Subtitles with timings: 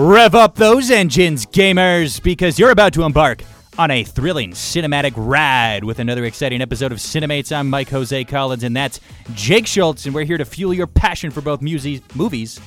[0.00, 3.42] Rev up those engines, gamers, because you're about to embark
[3.76, 7.50] on a thrilling cinematic ride with another exciting episode of Cinemates.
[7.50, 9.00] I'm Mike Jose Collins, and that's
[9.34, 12.60] Jake Schulz, and we're here to fuel your passion for both music, movies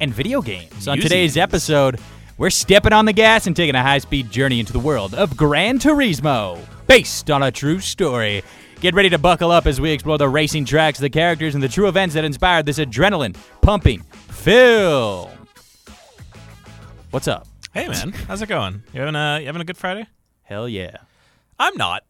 [0.00, 0.86] and video games.
[0.86, 1.98] On today's episode,
[2.38, 5.36] we're stepping on the gas and taking a high speed journey into the world of
[5.36, 6.56] Gran Turismo,
[6.86, 8.44] based on a true story.
[8.78, 11.68] Get ready to buckle up as we explore the racing tracks, the characters, and the
[11.68, 15.35] true events that inspired this adrenaline pumping film.
[17.16, 17.48] What's up?
[17.72, 18.82] Hey man, how's it going?
[18.92, 20.06] You having a you having a good Friday?
[20.42, 20.98] Hell yeah.
[21.58, 22.04] I'm not.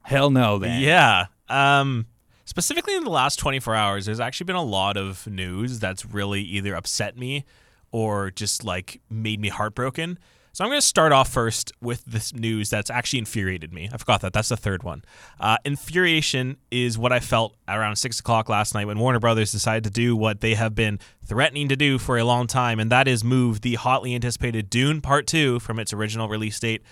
[0.00, 0.80] Hell no, then.
[0.80, 1.26] Yeah.
[1.50, 2.06] Um
[2.46, 6.40] specifically in the last 24 hours there's actually been a lot of news that's really
[6.40, 7.44] either upset me
[7.92, 10.18] or just like made me heartbroken.
[10.52, 13.88] So I'm going to start off first with this news that's actually infuriated me.
[13.92, 14.32] I forgot that.
[14.32, 15.04] That's the third one.
[15.38, 19.84] Uh, infuriation is what I felt around six o'clock last night when Warner Brothers decided
[19.84, 23.06] to do what they have been threatening to do for a long time, and that
[23.06, 26.82] is move the hotly anticipated Dune Part Two from its original release date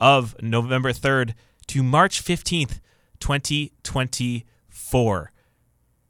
[0.00, 1.34] of November 3rd
[1.68, 2.80] to March 15th,
[3.20, 5.32] 2024.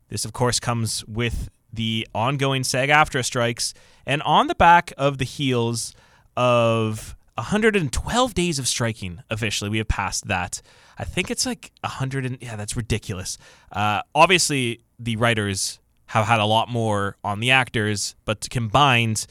[0.09, 3.75] This, of course, comes with the ongoing SAG AFTRA strikes,
[4.07, 5.95] and on the back of the heels
[6.37, 9.71] of 112 days of striking officially.
[9.71, 10.63] We have passed that.
[10.99, 13.39] I think it's like 100 and yeah, that's ridiculous.
[13.73, 19.27] Uh, obviously, the writers have had a lot more on the actors, but combined,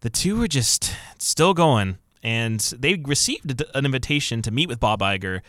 [0.00, 1.98] the two are just still going.
[2.22, 5.42] And they received an invitation to meet with Bob Iger,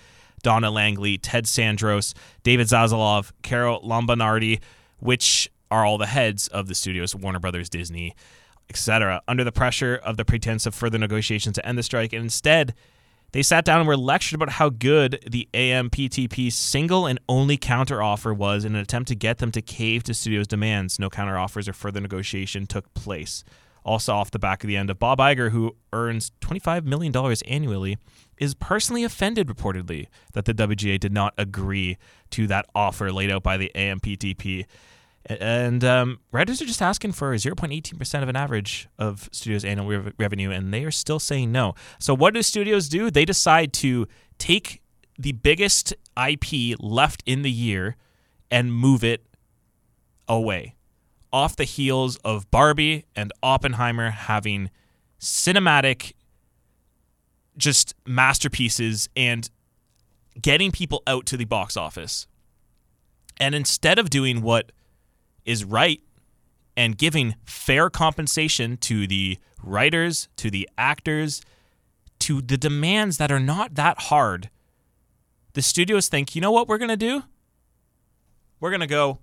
[0.44, 4.60] Donna Langley, Ted Sarandos, David Zaslav, Carol Lombardini,
[5.00, 8.14] which are all the heads of the studios, Warner Brothers, Disney,
[8.70, 12.14] etc., under the pressure of the pretense of further negotiations to end the strike.
[12.14, 12.74] And instead,
[13.32, 18.36] they sat down and were lectured about how good the AMPTP's single and only counteroffer
[18.36, 21.00] was in an attempt to get them to cave to studios' demands.
[21.00, 23.44] No counteroffers or further negotiation took place.
[23.84, 27.14] Also, off the back of the end of Bob Iger, who earns $25 million
[27.46, 27.98] annually,
[28.38, 31.98] is personally offended, reportedly, that the WGA did not agree
[32.32, 34.66] to that offer laid out by the AMPTP.
[35.28, 40.14] And um, writers are just asking for 0.18% of an average of studios' annual rev-
[40.20, 41.74] revenue, and they are still saying no.
[42.00, 43.10] So, what do studios do?
[43.10, 44.84] They decide to take
[45.18, 47.96] the biggest IP left in the year
[48.52, 49.26] and move it
[50.28, 50.76] away
[51.34, 54.70] off the heels of Barbie and Oppenheimer having
[55.20, 56.14] cinematic
[57.58, 59.50] just masterpieces and
[60.42, 62.28] getting people out to the box office.
[63.38, 64.72] And instead of doing what
[65.46, 66.02] is right
[66.76, 71.42] and giving fair compensation to the writers, to the actors,
[72.20, 74.50] to the demands that are not that hard,
[75.54, 77.24] the studios think, you know what we're going to do?
[78.60, 79.20] We're going to go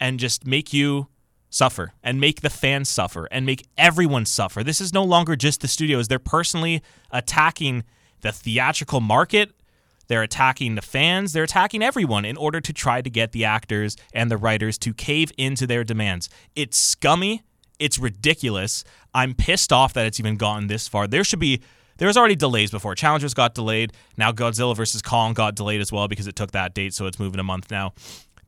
[0.00, 1.08] and just make you
[1.50, 4.64] suffer and make the fans suffer and make everyone suffer.
[4.64, 6.08] This is no longer just the studios.
[6.08, 7.84] They're personally attacking
[8.22, 9.52] the theatrical market.
[10.06, 11.32] They're attacking the fans.
[11.32, 14.92] They're attacking everyone in order to try to get the actors and the writers to
[14.92, 16.28] cave into their demands.
[16.54, 17.42] It's scummy.
[17.78, 18.84] It's ridiculous.
[19.14, 21.06] I'm pissed off that it's even gotten this far.
[21.06, 21.62] There should be.
[21.96, 22.96] There was already delays before.
[22.96, 23.92] Challengers got delayed.
[24.16, 25.00] Now Godzilla vs.
[25.00, 27.70] Kong got delayed as well because it took that date, so it's moving a month
[27.70, 27.92] now.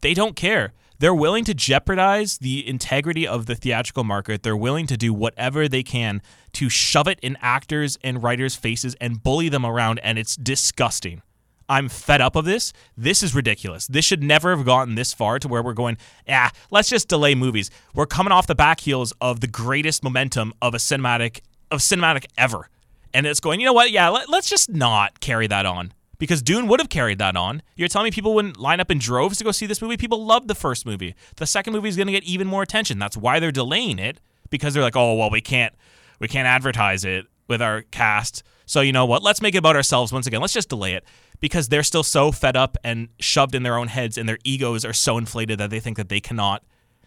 [0.00, 0.72] They don't care.
[0.98, 4.42] They're willing to jeopardize the integrity of the theatrical market.
[4.42, 6.22] They're willing to do whatever they can
[6.54, 11.20] to shove it in actors and writers' faces and bully them around, and it's disgusting.
[11.68, 12.72] I'm fed up of this.
[12.96, 13.86] This is ridiculous.
[13.86, 15.96] This should never have gotten this far to where we're going,
[16.28, 17.70] ah, let's just delay movies.
[17.94, 21.40] We're coming off the back heels of the greatest momentum of a cinematic
[21.70, 22.68] of cinematic ever.
[23.12, 23.90] And it's going, you know what?
[23.90, 25.92] Yeah, let, let's just not carry that on.
[26.18, 27.62] Because Dune would have carried that on.
[27.74, 29.96] You're telling me people wouldn't line up in droves to go see this movie?
[29.98, 31.14] People loved the first movie.
[31.36, 32.98] The second movie is going to get even more attention.
[32.98, 35.74] That's why they're delaying it because they're like, "Oh, well, we can't
[36.18, 38.42] we can't advertise it with our cast.
[38.66, 39.22] So, you know what?
[39.22, 40.40] Let's make it about ourselves once again.
[40.40, 41.04] Let's just delay it."
[41.40, 44.84] Because they're still so fed up and shoved in their own heads and their egos
[44.84, 46.62] are so inflated that they think that they cannot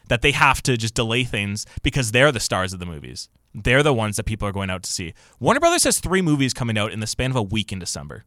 [0.10, 3.30] that they have to just delay things because they're the stars of the movies.
[3.54, 5.14] They're the ones that people are going out to see.
[5.40, 8.26] Warner Brothers has 3 movies coming out in the span of a week in December.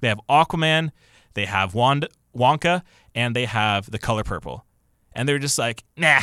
[0.00, 0.90] They have Aquaman,
[1.34, 2.82] they have Wand- Wonka,
[3.14, 4.64] and they have The Color Purple.
[5.12, 6.20] And they're just like, nah,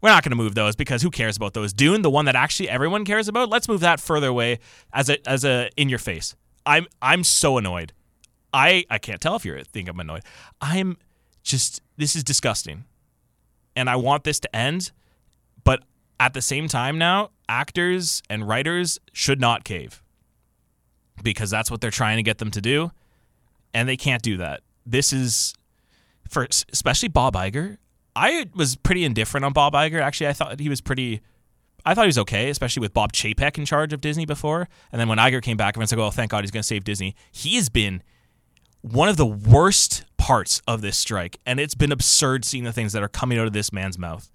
[0.00, 1.72] we're not going to move those because who cares about those?
[1.72, 4.58] Dune, the one that actually everyone cares about, let's move that further away
[4.92, 6.34] as a as a in your face.
[6.66, 7.92] I'm I'm so annoyed.
[8.52, 10.22] I I can't tell if you think I'm annoyed.
[10.60, 10.96] I'm
[11.42, 12.84] just this is disgusting.
[13.76, 14.90] And I want this to end,
[15.62, 15.84] but
[16.18, 20.02] at the same time now, actors and writers should not cave.
[21.22, 22.90] Because that's what they're trying to get them to do
[23.74, 24.62] and they can't do that.
[24.86, 25.54] This is
[26.28, 27.78] for especially Bob Iger.
[28.18, 30.00] I was pretty indifferent on Bob Iger.
[30.00, 31.20] Actually, I thought he was pretty
[31.84, 34.68] I thought he was okay, especially with Bob Chapek in charge of Disney before.
[34.92, 36.84] And then when Iger came back, everyone's like, "Oh, thank God he's going to save
[36.84, 38.02] Disney." He has been
[38.82, 42.92] one of the worst parts of this strike, and it's been absurd seeing the things
[42.92, 44.30] that are coming out of this man's mouth.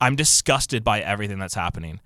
[0.00, 2.00] I'm disgusted by everything that's happening,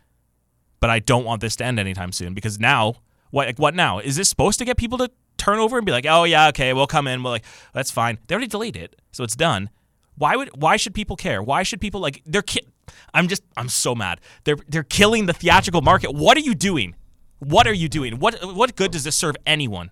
[0.80, 2.96] but I don't want this to end anytime soon because now,
[3.30, 3.46] what?
[3.46, 3.98] Like, what now?
[3.98, 6.74] Is this supposed to get people to turn over and be like, "Oh yeah, okay,
[6.74, 8.18] we'll come in." We'll like, that's fine.
[8.26, 9.70] They already delayed it, so it's done.
[10.16, 10.50] Why would?
[10.54, 11.42] Why should people care?
[11.42, 12.22] Why should people like?
[12.24, 12.42] They're.
[12.42, 12.66] Ki-
[13.12, 13.42] I'm just.
[13.56, 14.20] I'm so mad.
[14.44, 14.56] They're.
[14.68, 16.14] They're killing the theatrical market.
[16.14, 16.94] What are you doing?
[17.38, 18.18] What are you doing?
[18.18, 18.42] What?
[18.54, 19.90] What good does this serve anyone?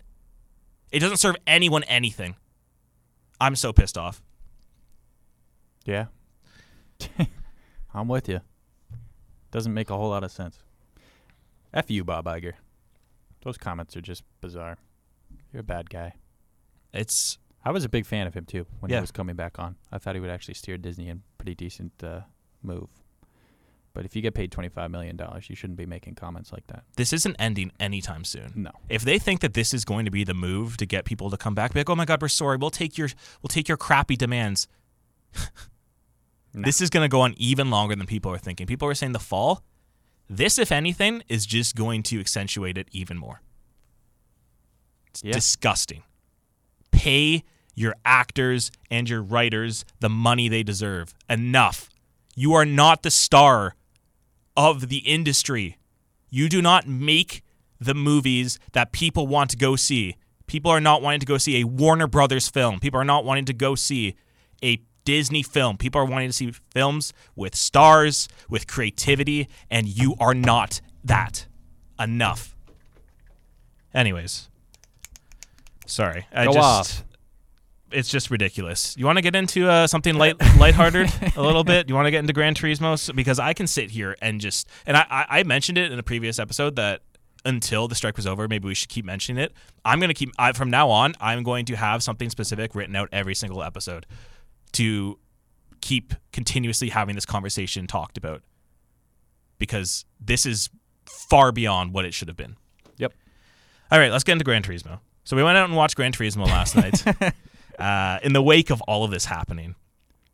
[0.91, 2.37] It doesn't serve anyone anything.
[3.41, 4.23] I'm so pissed off.
[5.85, 6.07] Yeah.
[7.95, 8.41] I'm with you.
[9.51, 10.59] Doesn't make a whole lot of sense.
[11.73, 12.55] F you, Bob Iger.
[13.43, 14.79] Those comments are just bizarre.
[15.53, 16.15] You're a bad guy.
[16.93, 18.99] It's I was a big fan of him too when Yeah.
[18.99, 19.77] he was coming back on.
[19.91, 22.21] I thought he would actually steer Disney in a pretty decent uh,
[22.63, 22.89] move.
[23.95, 26.67] But if you get paid twenty five million dollars, you shouldn't be making comments like
[26.67, 26.83] that.
[26.97, 28.53] this isn't ending anytime soon.
[28.57, 28.73] No.
[28.89, 31.37] If they think that this is going to be the move to get people to
[31.37, 32.57] come back, be like, "Oh my God, we're sorry.
[32.57, 33.09] We'll take your
[33.41, 34.67] we'll take your crappy demands."
[36.57, 38.69] This is going to go on even longer than people are thinking.
[38.69, 39.65] People are saying the fall.
[40.31, 43.41] This, if anything, is just going to accentuate it even more.
[45.09, 45.33] It's Yeah.
[45.33, 46.05] disgusting.
[46.93, 47.43] Pay
[47.75, 51.15] your actors and your writers the money they deserve.
[51.29, 51.91] Enough.
[52.37, 53.75] You are not the star
[54.57, 55.79] of the industry.
[56.31, 57.43] You do not make
[57.81, 60.17] the movies that people want to go see.
[60.47, 62.81] People are not wanting to go see a Warner Brothers film.
[62.81, 64.15] People are not wanting to go see
[64.63, 65.77] a Disney film.
[65.77, 71.47] People are wanting to see films with stars, with creativity, and you are not that.
[71.99, 72.57] Enough.
[73.93, 74.49] Anyways.
[75.87, 76.27] Sorry.
[76.33, 77.05] I Go just off.
[77.95, 78.97] It's just ridiculous.
[78.97, 81.89] You want to get into uh, something light, lighthearted a little bit?
[81.89, 84.97] You want to get into Gran Turismo because I can sit here and just and
[84.97, 87.03] I, I, I mentioned it in a previous episode that
[87.45, 89.53] until the strike was over, maybe we should keep mentioning it.
[89.85, 91.15] I'm gonna keep I, from now on.
[91.21, 94.07] I'm going to have something specific written out every single episode
[94.73, 95.19] to
[95.81, 98.43] keep continuously having this conversation talked about
[99.59, 100.71] because this is
[101.07, 102.57] far beyond what it should have been.
[102.97, 103.13] Yep.
[103.91, 105.01] All right, let's get into Gran Turismo.
[105.25, 107.03] So we went out and watched Gran Turismo last night.
[107.85, 109.75] uh, in the wake of all of this happening,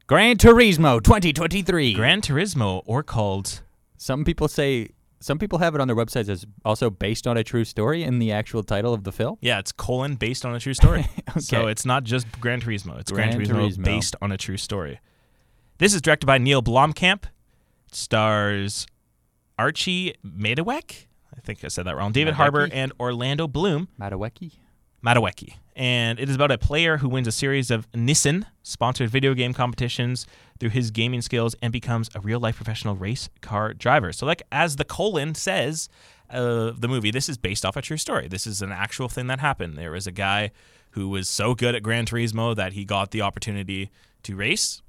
[0.07, 1.95] Gran Turismo 2023.
[1.95, 3.63] Gran Turismo, or called
[3.97, 4.91] Some people say
[5.23, 8.19] some people have it on their websites as also based on a true story in
[8.19, 9.37] the actual title of the film.
[9.43, 11.07] yeah, it's colon based on a true story.
[11.39, 13.85] So it's not just Gran Turismo; it's Gran, Gran Turismo, Turismo.
[13.85, 15.01] based on a true story.
[15.79, 17.25] This is directed by Neil Blomkamp.
[17.25, 18.87] It stars
[19.59, 21.07] Archie Madawek.
[21.37, 22.13] I think I said that wrong.
[22.13, 23.89] David Harbour and Orlando Bloom.
[24.01, 24.53] Madaweki.
[25.05, 25.55] Madaweki.
[25.77, 29.55] And it is about a player who wins a series of Nissan sponsored video game
[29.55, 30.27] competitions
[30.59, 34.13] through his gaming skills and becomes a real life professional race car driver.
[34.13, 35.89] So, like as the colon says,
[36.29, 38.29] uh, the movie, this is based off a true story.
[38.29, 39.79] This is an actual thing that happened.
[39.79, 40.51] There was a guy
[40.91, 43.91] who was so good at Gran Turismo that he got the opportunity
[44.25, 44.83] to race,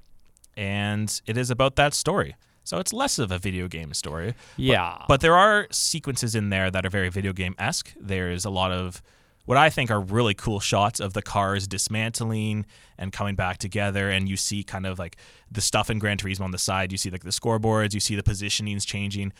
[0.56, 2.36] and it is about that story.
[2.64, 4.34] So it's less of a video game story.
[4.56, 5.04] Yeah.
[5.08, 7.92] But there are sequences in there that are very video game esque.
[7.98, 9.02] There's a lot of
[9.44, 12.66] what I think are really cool shots of the cars dismantling
[12.96, 14.10] and coming back together.
[14.10, 15.16] And you see kind of like
[15.50, 16.92] the stuff in Gran Turismo on the side.
[16.92, 19.32] You see like the scoreboards, you see the positionings changing.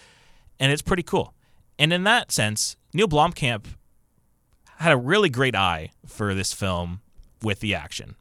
[0.59, 1.35] And it's pretty cool.
[1.79, 3.67] And in that sense, Neil Blomkamp
[4.79, 7.01] had a really great eye for this film
[7.43, 8.17] with the action.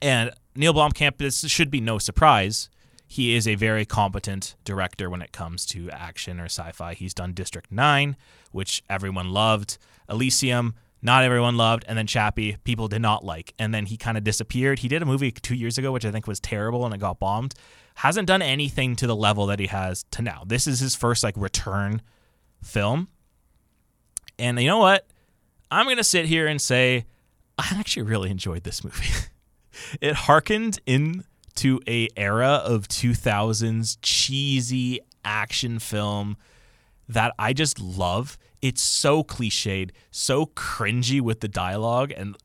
[0.00, 2.68] And Neil Blomkamp, this should be no surprise.
[3.10, 6.92] He is a very competent director when it comes to action or sci-fi.
[6.92, 8.16] He's done District 9,
[8.52, 9.78] which everyone loved,
[10.10, 13.54] Elysium, not everyone loved, and then Chappie, people did not like.
[13.58, 14.80] And then he kind of disappeared.
[14.80, 17.18] He did a movie 2 years ago which I think was terrible and it got
[17.18, 17.54] bombed.
[17.94, 20.42] Hasn't done anything to the level that he has to now.
[20.46, 22.02] This is his first like return
[22.62, 23.08] film.
[24.38, 25.06] And you know what?
[25.70, 27.06] I'm going to sit here and say
[27.56, 29.08] I actually really enjoyed this movie.
[30.00, 30.80] it harkened
[31.58, 36.36] into a era of 2000s cheesy action film
[37.08, 38.38] that I just love.
[38.62, 42.36] It's so cliched, so cringy with the dialogue and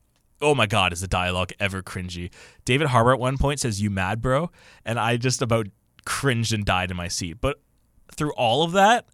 [0.42, 2.32] oh my god, is the dialogue ever cringy.
[2.66, 4.50] David Harbour at one point says you mad bro
[4.84, 5.68] and I just about
[6.06, 7.38] cringed and died in my seat.
[7.40, 7.62] But
[8.12, 9.06] through all of that,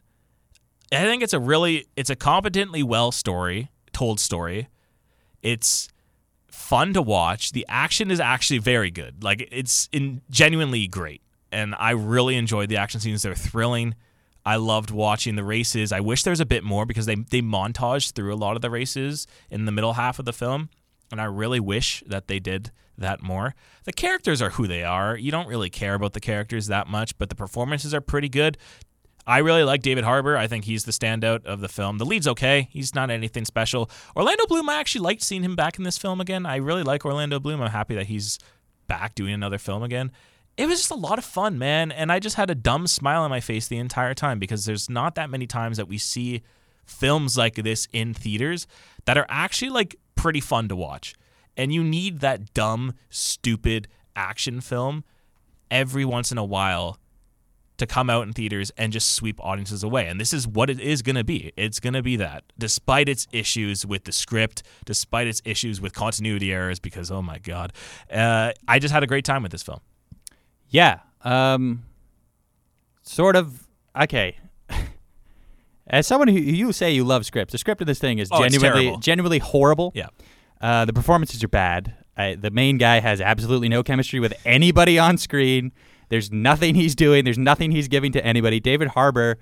[0.93, 4.69] I think it's a really it's a competently well story, told story.
[5.41, 5.89] It's
[6.59, 7.53] fun to watch.
[7.53, 9.23] The action is actually very good.
[9.23, 11.21] Like it's in genuinely great.
[11.51, 13.23] And I really enjoyed the action scenes.
[13.23, 13.95] They're thrilling.
[14.45, 15.91] I loved watching the races.
[15.91, 18.61] I wish there was a bit more because they they montage through a lot of
[18.61, 20.69] the races in the middle half of the film.
[21.11, 23.55] And I really wish that they did that more.
[23.85, 25.17] The characters are who they are.
[25.17, 28.57] You don't really care about the characters that much, but the performances are pretty good.
[29.29, 30.35] I really like David Harbour.
[30.35, 31.99] I think he's the standout of the film.
[31.99, 32.67] The lead's okay.
[32.71, 33.87] He's not anything special.
[34.15, 36.47] Orlando Bloom, I actually liked seeing him back in this film again.
[36.47, 37.61] I really like Orlando Bloom.
[37.61, 38.39] I'm happy that he's
[38.87, 40.11] back doing another film again.
[40.57, 41.91] It was just a lot of fun, man.
[41.91, 44.89] And I just had a dumb smile on my face the entire time because there's
[44.89, 46.41] not that many times that we see
[46.87, 48.65] films like this in theaters
[49.05, 51.13] that are actually like pretty fun to watch.
[51.55, 55.03] And you need that dumb, stupid action film
[55.69, 56.97] every once in a while
[57.79, 60.07] to come out in theaters and just sweep audiences away.
[60.07, 61.51] And this is what it is going to be.
[61.57, 65.93] It's going to be that, despite its issues with the script, despite its issues with
[65.93, 67.73] continuity errors, because oh my god,
[68.11, 69.79] uh, I just had a great time with this film.
[70.69, 70.99] Yeah.
[71.23, 71.83] Um.
[73.01, 73.67] Sort of.
[73.99, 74.37] Okay.
[75.87, 78.39] As someone who you say you love scripts, the script of this thing is Oh,
[78.47, 79.91] genuinely genuinely horrible.
[79.95, 80.07] Yeah.
[80.61, 81.95] Uh, the performances are bad.
[82.15, 85.71] Uh, the main guy has absolutely no chemistry with anybody on screen.
[86.09, 87.23] There's nothing he's doing.
[87.23, 88.59] There's nothing he's giving to anybody.
[88.59, 89.39] David Harbour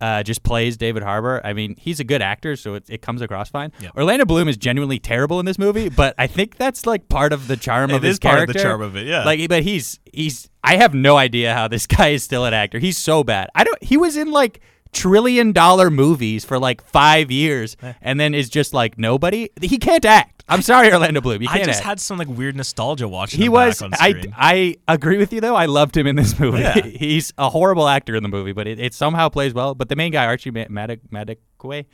[0.00, 1.40] uh, just plays David Harbour.
[1.44, 3.72] I mean, he's a good actor, so it, it comes across fine.
[3.80, 3.96] Yep.
[3.96, 7.48] Orlando Bloom is genuinely terrible in this movie, but I think that's like part of
[7.48, 9.24] the charm of It his is part of the charm of it, yeah.
[9.24, 10.48] Like, but he's he's.
[10.62, 12.78] I have no idea how this guy is still an actor.
[12.78, 13.48] He's so bad.
[13.54, 13.82] I don't.
[13.82, 14.60] He was in like
[14.92, 17.92] trillion dollar movies for like five years, Eh.
[18.02, 19.48] and then is just like nobody.
[19.60, 20.44] He can't act.
[20.48, 21.42] I'm sorry, Orlando Bloom.
[21.42, 21.86] You can't I just act.
[21.86, 23.38] had some like weird nostalgia watching.
[23.38, 23.80] he him was.
[23.80, 24.34] back on I screen.
[24.36, 25.54] I agree with you though.
[25.54, 26.60] I loved him in this movie.
[26.60, 26.80] Yeah.
[26.84, 29.74] He's a horrible actor in the movie, but it, it somehow plays well.
[29.74, 31.84] But the main guy, Archie Ma- Matic Madikwe,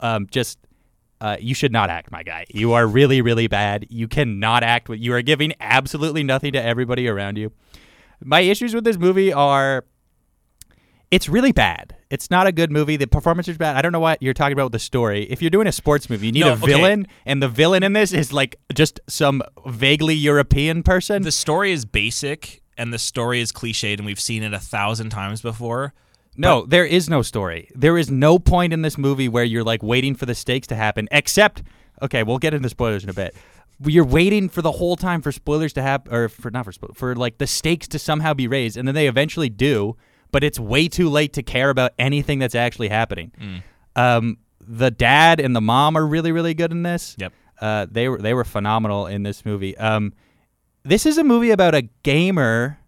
[0.00, 0.58] um, just.
[1.20, 2.44] Uh, you should not act, my guy.
[2.50, 3.86] You are really, really bad.
[3.88, 4.88] You cannot act.
[4.88, 7.52] With, you are giving absolutely nothing to everybody around you.
[8.24, 9.84] My issues with this movie are
[11.12, 11.94] it's really bad.
[12.12, 12.96] It's not a good movie.
[12.98, 13.74] The performance is bad.
[13.74, 15.24] I don't know what you're talking about with the story.
[15.30, 16.66] If you're doing a sports movie, you need No, a okay.
[16.66, 21.22] villain, and the villain in this is like just some vaguely European person.
[21.22, 25.08] the story is basic and the story is cliched, and we've seen it a thousand
[25.10, 25.94] times before.
[26.36, 27.68] no, there is no story.
[27.74, 30.74] There is no point in this movie where you're like waiting for the stakes to
[30.76, 31.62] happen, except
[32.02, 33.34] okay, we'll get into spoilers in a bit.
[33.84, 36.96] You're waiting for the whole time for spoilers to happen, or for not for spoilers,
[36.96, 39.96] for like the stakes to somehow be raised, and then they eventually do,
[40.32, 43.30] but it's way too late to care about anything that's actually happening.
[43.94, 47.14] Um, the dad and the mom are really, really good in this.
[47.18, 47.32] Yep.
[47.60, 49.76] Uh, they were they were phenomenal in this movie.
[49.78, 50.12] Um,
[50.82, 52.78] this is a movie about a gamer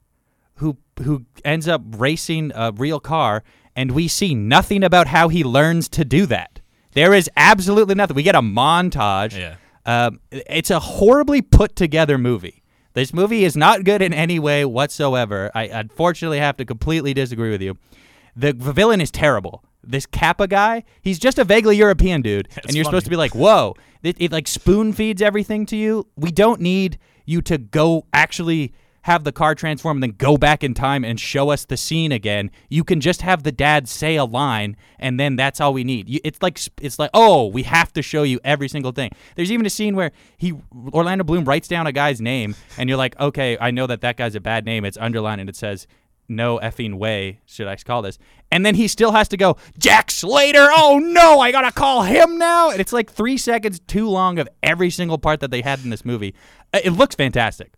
[0.56, 3.44] who who ends up racing a real car,
[3.76, 6.60] and we see nothing about how he learns to do that.
[6.92, 8.16] There is absolutely nothing.
[8.16, 9.38] We get a montage.
[9.38, 9.56] Yeah.
[9.86, 12.62] Um, it's a horribly put together movie.
[12.94, 15.50] This movie is not good in any way whatsoever.
[15.54, 17.76] I unfortunately have to completely disagree with you.
[18.36, 19.64] The villain is terrible.
[19.82, 22.92] This Capa guy, he's just a vaguely European dude, and you're funny.
[22.92, 26.06] supposed to be like, "Whoa!" It, it like spoon feeds everything to you.
[26.16, 28.72] We don't need you to go actually
[29.04, 32.10] have the car transform and then go back in time and show us the scene
[32.10, 32.50] again.
[32.70, 36.20] You can just have the dad say a line, and then that's all we need.
[36.24, 39.10] It's like it's like, oh, we have to show you every single thing.
[39.36, 40.54] There's even a scene where he
[40.92, 44.16] Orlando Bloom writes down a guy's name, and you're like, okay, I know that that
[44.16, 44.86] guy's a bad name.
[44.86, 45.86] It's underlined and it says.
[46.26, 48.18] No effing way should I call this.
[48.50, 50.68] And then he still has to go, Jack Slater.
[50.70, 52.70] Oh no, I gotta call him now.
[52.70, 55.90] And it's like three seconds too long of every single part that they had in
[55.90, 56.34] this movie.
[56.72, 57.74] Uh, It looks fantastic.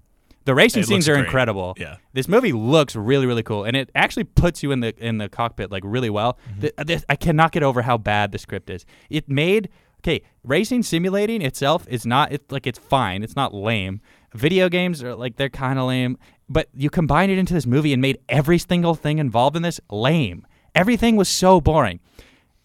[0.47, 1.25] The racing It scenes are great.
[1.27, 1.75] incredible.
[1.77, 1.97] Yeah.
[2.15, 5.29] This movie looks really, really cool, and it actually puts you in the in the
[5.29, 6.39] cockpit like really well.
[6.61, 8.87] Th- this- I cannot get over how bad the script is.
[9.11, 9.69] It made
[10.01, 13.23] okay racing simulating itself is not it's like it's fine.
[13.23, 14.01] It's not lame.
[14.35, 16.17] Video games are like they're kind of lame,
[16.49, 19.81] but you combine it into this movie and made every single thing involved in this
[19.91, 20.47] lame.
[20.75, 22.01] Everything was so boring.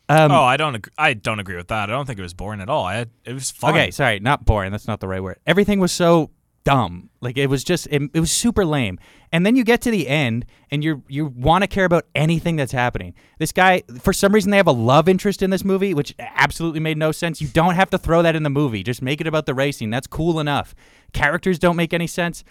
[0.09, 0.75] Um, oh, I don't.
[0.75, 1.89] Ag- I don't agree with that.
[1.89, 2.83] I don't think it was boring at all.
[2.85, 3.71] I, it was fun.
[3.73, 4.71] Okay, sorry, not boring.
[4.71, 5.39] That's not the right word.
[5.47, 6.31] Everything was so
[6.63, 7.09] dumb.
[7.21, 8.99] Like it was just it, it was super lame.
[9.31, 12.55] And then you get to the end and you you want to care about anything
[12.55, 13.13] that's happening.
[13.39, 16.79] This guy for some reason they have a love interest in this movie which absolutely
[16.79, 17.41] made no sense.
[17.41, 18.83] You don't have to throw that in the movie.
[18.83, 19.89] Just make it about the racing.
[19.89, 20.75] That's cool enough.
[21.13, 22.43] Characters don't make any sense.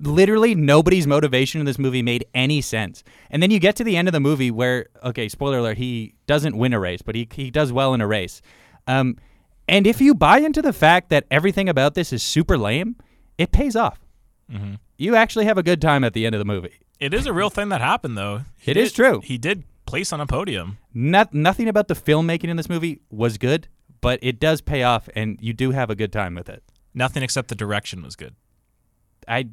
[0.00, 3.04] Literally nobody's motivation in this movie made any sense.
[3.30, 6.14] And then you get to the end of the movie where okay, spoiler alert, he
[6.26, 8.40] doesn't win a race, but he he does well in a race.
[8.86, 9.16] Um
[9.68, 12.96] and if you buy into the fact that everything about this is super lame,
[13.42, 13.98] it pays off.
[14.50, 14.74] Mm-hmm.
[14.98, 16.78] You actually have a good time at the end of the movie.
[17.00, 18.42] It is a real thing that happened, though.
[18.58, 19.20] He It is did- true.
[19.24, 20.78] He did place on a podium.
[20.94, 23.68] Not, nothing about the filmmaking in this movie was good,
[24.00, 26.62] but it does pay off, and you do have a good time with it.
[26.94, 28.34] Nothing except the direction was good.
[29.26, 29.48] I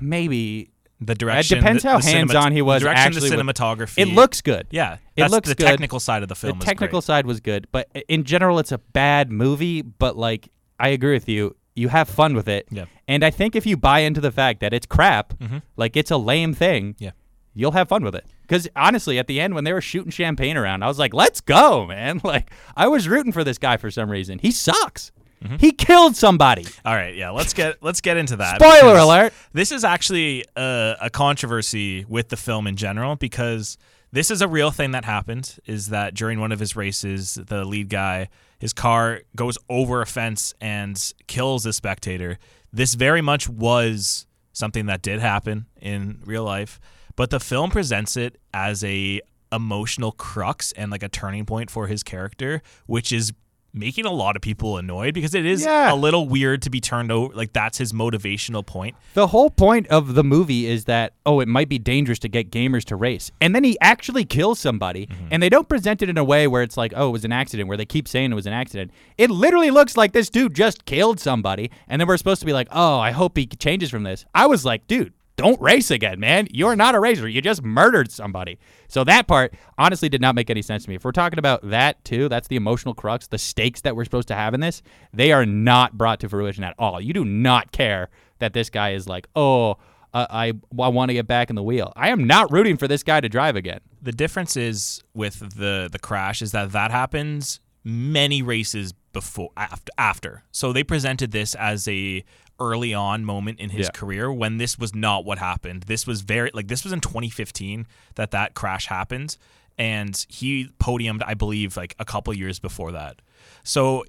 [0.00, 1.58] maybe The direction.
[1.58, 3.98] It depends the- how cinemat- hands-on he was The direction, actually the cinematography.
[3.98, 4.66] it looks good.
[4.70, 5.66] Yeah, It looks the good.
[5.66, 6.58] technical side of the The film.
[6.58, 7.04] The technical great.
[7.06, 9.82] side was good, but in general, it's a bad movie.
[9.82, 10.48] But like,
[10.80, 11.54] I agree with you.
[11.78, 12.84] You have fun with it, Yeah.
[13.06, 15.62] and I think if you buy into the fact that it's crap, Mhm.
[15.76, 17.12] like it's a lame thing, Yeah.
[17.54, 18.26] you'll have fun with it.
[18.42, 21.40] Because honestly, at the end when they were shooting champagne around, I was like, "Let's
[21.40, 24.38] go, man!" Like I was rooting for this guy for some reason.
[24.40, 25.12] He sucks.
[25.60, 26.66] He killed somebody.
[26.84, 28.60] All right, yeah, let's get let's get into that.
[28.60, 29.32] Spoiler alert.
[29.52, 33.78] This is actually a, a controversy with the film in general because
[34.10, 35.58] this is a real thing that happened.
[35.64, 40.06] Is that during one of his races, the lead guy, his car goes over a
[40.06, 42.38] fence and kills a spectator.
[42.72, 46.80] This very much was something that did happen in real life,
[47.16, 49.20] but the film presents it as a
[49.52, 53.32] emotional crux and like a turning point for his character, which is
[53.78, 55.92] making a lot of people annoyed because it is Yeah.
[55.92, 58.96] a little weird to be turned over like that's his motivational point.
[59.14, 62.50] The whole point of the movie is that oh, it might be dangerous to get
[62.50, 65.28] gamers to race, and then he actually kills somebody, mm-hmm.
[65.30, 67.32] and they don't present it in a way where it's like oh, it was an
[67.32, 68.90] accident, where they keep saying it was an accident.
[69.16, 72.52] It literally looks like this dude just killed somebody, and then we're supposed to be
[72.52, 74.24] like oh, I hope he changes from this.
[74.34, 75.12] I was like, dude.
[75.38, 76.48] Don't race again, man.
[76.50, 77.28] You're not a racer.
[77.28, 78.58] You just murdered somebody.
[78.88, 80.96] So that part honestly did not make any sense to me.
[80.96, 84.26] If we're talking about that too, that's the emotional crux, the stakes that we're supposed
[84.28, 87.00] to have in this, they are not brought to fruition at all.
[87.00, 88.08] You do not care
[88.40, 89.76] that this guy is like, oh,
[90.12, 91.92] uh, I, I want to get back in the wheel.
[91.94, 93.78] I am not rooting for this guy to drive again.
[94.02, 99.92] The difference is with the the crash is that that happens many races before after,
[99.98, 100.44] after.
[100.50, 102.24] So they presented this as a
[102.60, 103.90] early on moment in his Yeah.
[103.92, 105.84] career when this was not what happened.
[105.84, 107.86] This was very like this was in 2015
[108.16, 109.36] that that crash happened
[109.78, 113.22] and he podiumed I believe like a couple years before that.
[113.62, 114.04] So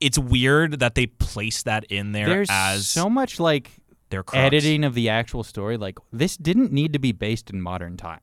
[0.00, 3.70] it's weird that they placed that in there There's as so much like
[4.10, 4.44] their crux.
[4.44, 5.76] editing of the actual story.
[5.76, 8.20] Like this didn't need to be based in modern time.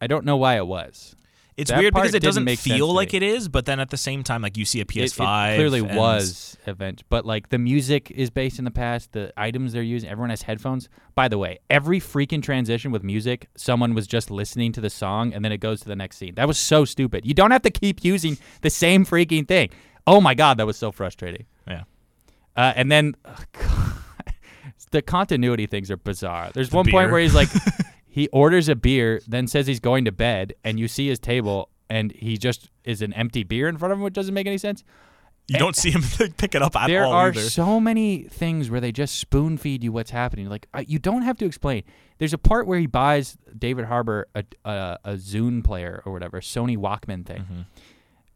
[0.00, 1.14] I don't know why it was.
[1.56, 4.22] It's that weird because it doesn't feel like it is, but then at the same
[4.22, 5.56] time, like you see a It- it PS5.
[5.56, 9.12] clearly and- was event, but like the music is based in the past.
[9.12, 10.88] The items they're using, everyone has headphones.
[11.14, 15.34] By the way, every freaking transition with music, someone was just listening to the song
[15.34, 16.34] and then it goes to the next scene.
[16.36, 17.26] That was so stupid.
[17.26, 19.68] You don't have to keep using the same freaking thing.
[20.06, 21.44] Oh my god, that was so frustrating.
[21.68, 21.82] Yeah.
[22.56, 23.14] Uh, and then
[23.52, 23.92] God,
[24.90, 26.50] the continuity things are bizarre.
[26.54, 27.48] There's The one point where he's like,
[28.12, 31.70] he orders a beer, then says he's going to bed, and you see his table,
[31.88, 34.58] and he just is an empty beer in front of him, which doesn't make any
[34.58, 34.84] sense.
[35.48, 36.02] You don't see him
[36.36, 37.40] pick it up at there all are either.
[37.40, 40.50] so many things where they just spoon feed you what's happening.
[40.50, 41.84] Like you don't have to explain.
[42.18, 46.42] There's a part where he buys David Harbour a a, a Zune player or whatever,
[46.42, 47.40] Sony Walkman thing.
[47.40, 47.60] Mm-hmm.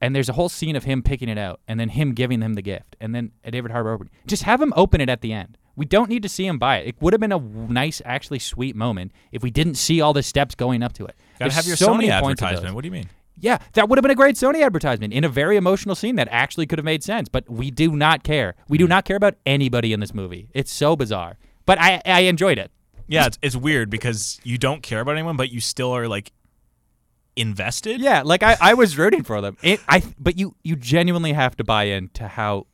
[0.00, 2.54] And there's a whole scene of him picking it out and then him giving him
[2.54, 4.10] the gift and then David Harbour opening.
[4.26, 5.58] Just have him open it at the end.
[5.76, 6.88] We don't need to see him buy it.
[6.88, 10.22] It would have been a nice, actually sweet moment if we didn't see all the
[10.22, 11.14] steps going up to it.
[11.38, 12.74] Gotta There's have your so Sony many points of advertisement.
[12.74, 13.08] What do you mean?
[13.38, 16.28] Yeah, that would have been a great Sony advertisement in a very emotional scene that
[16.30, 17.28] actually could have made sense.
[17.28, 18.54] But we do not care.
[18.68, 18.84] We Hmm.
[18.84, 20.48] do not care about anybody in this movie.
[20.54, 21.36] It's so bizarre.
[21.66, 22.70] But I, I enjoyed it.
[23.08, 26.32] Yeah, it's, it's weird because you don't care about anyone, but you still are like
[27.36, 28.00] invested.
[28.00, 29.56] Yeah, like I, I was rooting for them.
[29.62, 32.66] It, I, but you, you genuinely have to buy into how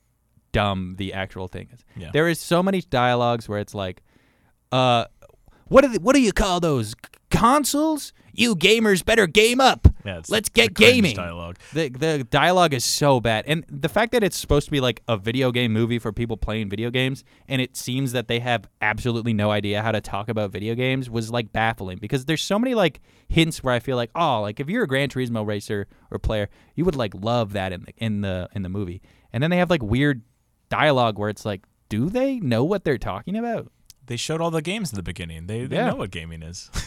[0.52, 1.84] dumb the actual thing is.
[1.96, 2.10] Yeah.
[2.12, 4.02] There is so many dialogues where it's like,
[4.70, 5.06] uh,
[5.68, 6.94] what do they, what do you call those
[7.30, 8.12] consoles?
[8.34, 9.88] You gamers better game up.
[10.06, 11.14] Yeah, Let's get gaming.
[11.14, 11.58] dialogue.
[11.74, 15.02] The the dialogue is so bad, and the fact that it's supposed to be like
[15.06, 18.66] a video game movie for people playing video games, and it seems that they have
[18.80, 22.58] absolutely no idea how to talk about video games was like baffling because there's so
[22.58, 25.86] many like hints where I feel like oh like if you're a Gran Turismo racer
[26.10, 29.42] or player, you would like love that in the in the in the movie, and
[29.42, 30.22] then they have like weird
[30.76, 33.70] dialogue where it's like, do they know what they're talking about?
[34.06, 35.46] They showed all the games at the beginning.
[35.46, 35.90] They, they Yeah.
[35.90, 36.70] know what gaming is.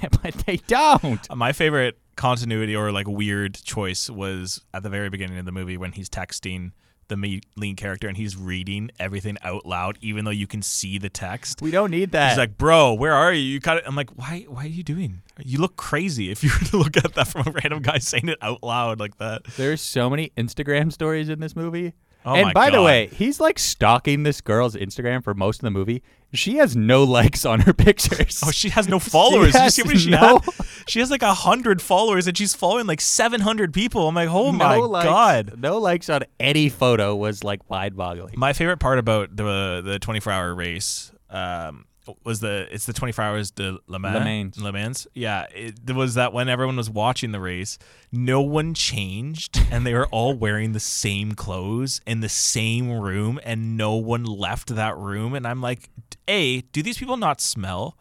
[0.22, 1.20] but they don't.
[1.34, 5.76] My favorite continuity or like weird choice was at the very beginning of the movie
[5.76, 6.72] when he's texting
[7.08, 11.08] the lead character and he's reading everything out loud, even though you can see the
[11.10, 11.60] text.
[11.60, 12.28] We don't need that.
[12.30, 13.84] He's like, "Bro, where are you?" You got it.
[13.84, 14.46] I'm like, "Why?
[14.48, 15.22] Why are you doing?
[15.44, 18.28] You look crazy if you were to look at that from a random guy saying
[18.28, 21.94] it out loud like that." There's so many Instagram stories in this movie.
[22.24, 25.70] Oh and by the way, he's like stalking this girl's Instagram for most of the
[25.70, 26.02] movie.
[26.32, 28.40] She has no likes on her pictures.
[28.44, 29.52] Oh, she has no followers.
[29.52, 30.66] Did you see many she no- had?
[30.86, 34.06] She has like a hundred followers, and she's following like seven hundred people.
[34.08, 35.54] I'm like, oh no my likes, god.
[35.58, 38.34] No likes on any photo was like mind boggling.
[38.36, 41.86] My favorite part about the the 24 hour race um,
[42.24, 44.14] was the it's the 24 hours de Le Mans.
[44.14, 44.58] Le Mans.
[44.58, 45.06] Le Mans.
[45.14, 47.78] Yeah, it was that when everyone was watching the race,
[48.10, 53.40] no one changed, and they were all wearing the same clothes in the same room,
[53.44, 55.34] and no one left that room.
[55.34, 55.90] And I'm like,
[56.28, 57.96] a, do these people not smell?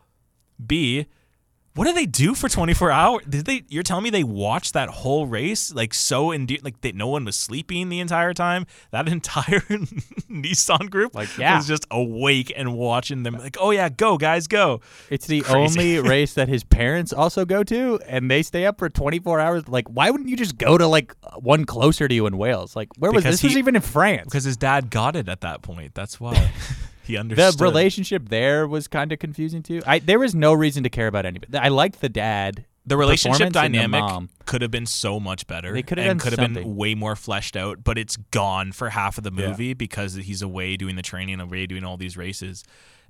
[0.66, 1.08] B,
[1.76, 3.24] What did they do for 24 hours?
[3.30, 3.64] Did they?
[3.70, 7.24] You're telling me they watched that whole race like so in like that no one
[7.26, 8.66] was sleeping the entire time.
[8.92, 9.62] That entire
[10.30, 11.56] Nissan group Like, yeah.
[11.58, 13.36] was just awake and watching them.
[13.36, 14.82] Like, oh yeah, go guys, go.
[15.10, 15.56] It's the Crazy.
[16.00, 19.68] only race that his parents also go to, and they stay up for 24 hours.
[19.68, 22.76] Like, why wouldn't you just go to like one closer to you in Wales?
[22.76, 23.44] Like, where was Because this?
[23.52, 24.26] was even in France.
[24.26, 25.94] Because his dad got it at that point.
[25.96, 26.52] That's why
[27.18, 29.82] he the relationship there was kind of confusing too.
[29.86, 31.58] I there was no reason to care about anybody.
[31.58, 32.66] I liked the dad.
[32.86, 34.04] the relationship dynamic
[34.46, 35.74] could have been so much better.
[35.74, 38.90] They could have and could have been way more fleshed out, but it's gone for
[38.90, 39.50] half of the Yeah.
[39.50, 42.64] movie because he's away doing the training, away doing all these races,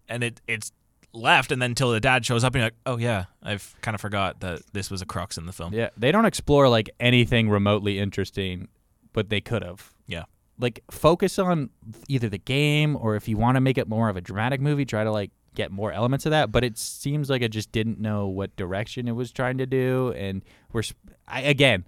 [0.09, 0.71] and it it's
[1.13, 1.51] left.
[1.51, 4.01] And then until the dad shows up, and you're like, oh yeah, I've kind of
[4.01, 5.73] forgot that this was a crux in the film.
[5.73, 8.67] Yeah, they don't explore like anything remotely interesting,
[9.13, 9.93] but they could have.
[10.07, 10.23] Yeah.
[10.59, 11.69] Like focus on
[12.07, 14.85] either the game or if you want to make it more of a dramatic movie,
[14.85, 16.51] try to like get more elements of that.
[16.51, 20.13] But it seems like it just didn't know what direction it was trying to do,
[20.15, 20.83] and we're
[21.27, 21.85] I, again,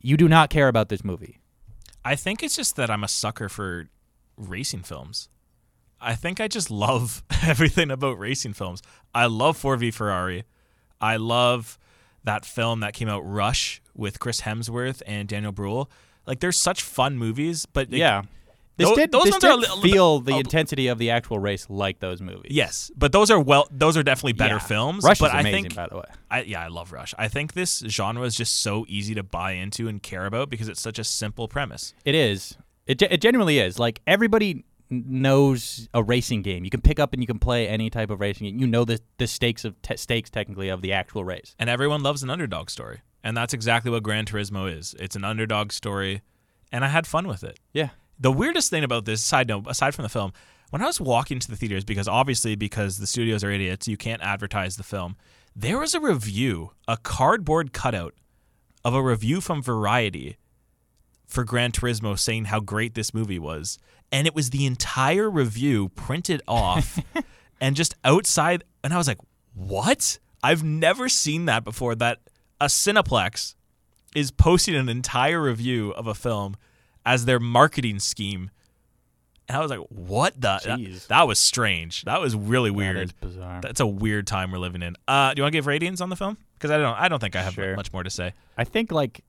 [0.00, 1.38] you do not care about this movie.
[2.04, 3.88] I think it's just that I'm a sucker for
[4.36, 5.28] racing films.
[6.00, 8.82] I think I just love everything about racing films.
[9.14, 10.44] I love Ford v Ferrari.
[11.00, 11.78] I love
[12.24, 15.90] that film that came out Rush with Chris Hemsworth and Daniel Bruhl.
[16.26, 18.22] Like there's such fun movies, but like, yeah.
[18.76, 20.88] This tho- did, those this ones are a did little feel bit- the a- intensity
[20.88, 22.50] of the actual race like those movies.
[22.50, 24.58] Yes, but those are well those are definitely better Yeah.
[24.58, 25.04] films.
[25.04, 26.04] Rush but is I amazing, think by the way.
[26.30, 27.14] I, yeah, I love Rush.
[27.16, 30.68] I think this genre is just so easy to buy into and care about because
[30.68, 31.94] it's such a simple premise.
[32.04, 32.56] It is.
[32.86, 33.78] It, it genuinely is.
[33.78, 36.64] Like everybody knows a racing game.
[36.64, 38.58] You can pick up and you can play any type of racing game.
[38.58, 41.54] You know the the stakes of te- stakes technically of the actual race.
[41.60, 43.00] and everyone loves an underdog story.
[43.24, 44.94] And that's exactly what Gran Turismo is.
[45.00, 46.20] It's an underdog story,
[46.70, 47.58] and I had fun with it.
[47.72, 47.88] Yeah.
[48.20, 50.32] The weirdest thing about this side note, aside from the film,
[50.70, 53.96] when I was walking to the theaters, because obviously because the studios are idiots, you
[53.96, 55.16] can't advertise the film.
[55.56, 58.14] There was a review, a cardboard cutout
[58.84, 60.36] of a review from Variety
[61.26, 63.78] for Gran Turismo saying how great this movie was,
[64.12, 66.98] and it was the entire review printed off
[67.60, 68.64] and just outside.
[68.82, 69.20] And I was like,
[69.54, 70.18] "What?
[70.42, 72.18] I've never seen that before." That
[72.64, 73.54] a Cineplex
[74.14, 76.56] is posting an entire review of a film
[77.04, 78.50] as their marketing scheme.
[79.48, 80.58] And I was like, "What the?
[80.64, 82.02] That, that was strange.
[82.04, 82.96] That was really weird.
[82.96, 83.60] is bizarre.
[83.60, 86.08] That's a weird time we're living in." Uh, do you want to give ratings on
[86.08, 86.38] the film?
[86.54, 86.98] Because I don't.
[86.98, 87.76] I don't think I have Sure.
[87.76, 88.32] much more to say.
[88.56, 89.22] I think like,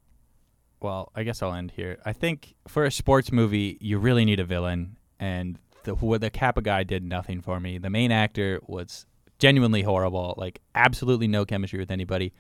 [0.80, 1.98] well, I guess I'll end here.
[2.06, 6.30] I think for a sports movie, you really need a villain, and the who the
[6.30, 7.78] Capa guy did nothing for me.
[7.78, 9.06] The main actor was
[9.38, 10.34] genuinely horrible.
[10.38, 12.32] Like absolutely no chemistry with anybody.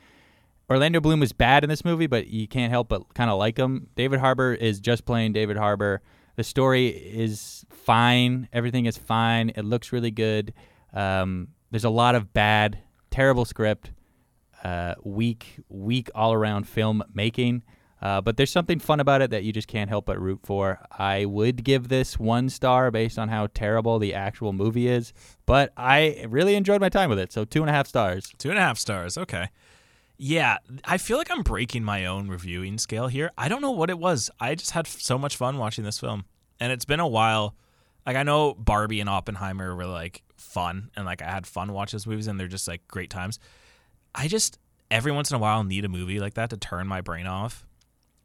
[0.69, 3.57] Orlando Bloom was bad in this movie, but you can't help but kind of like
[3.57, 3.87] him.
[3.95, 6.01] David Harbour is just playing David Harbour.
[6.35, 8.49] The story is fine.
[8.51, 9.49] Everything is fine.
[9.49, 10.53] It looks really good.
[10.93, 12.79] Um, there's a lot of bad,
[13.11, 13.91] terrible script,
[14.63, 17.63] uh, weak, weak all around film making.
[18.01, 20.79] Uh, but there's something fun about it that you just can't help but root for.
[20.91, 25.13] I would give this one star based on how terrible the actual movie is,
[25.45, 27.31] but I really enjoyed my time with it.
[27.31, 28.31] So two and a half stars.
[28.37, 29.17] Two and a half stars.
[29.17, 29.49] Okay.
[30.17, 33.31] Yeah, I feel like I'm breaking my own reviewing scale here.
[33.37, 34.29] I don't know what it was.
[34.39, 36.25] I just had so much fun watching this film.
[36.59, 37.55] And it's been a while.
[38.05, 41.97] Like I know Barbie and Oppenheimer were like fun and like I had fun watching
[41.97, 43.39] those movies and they're just like great times.
[44.13, 44.57] I just
[44.89, 47.65] every once in a while need a movie like that to turn my brain off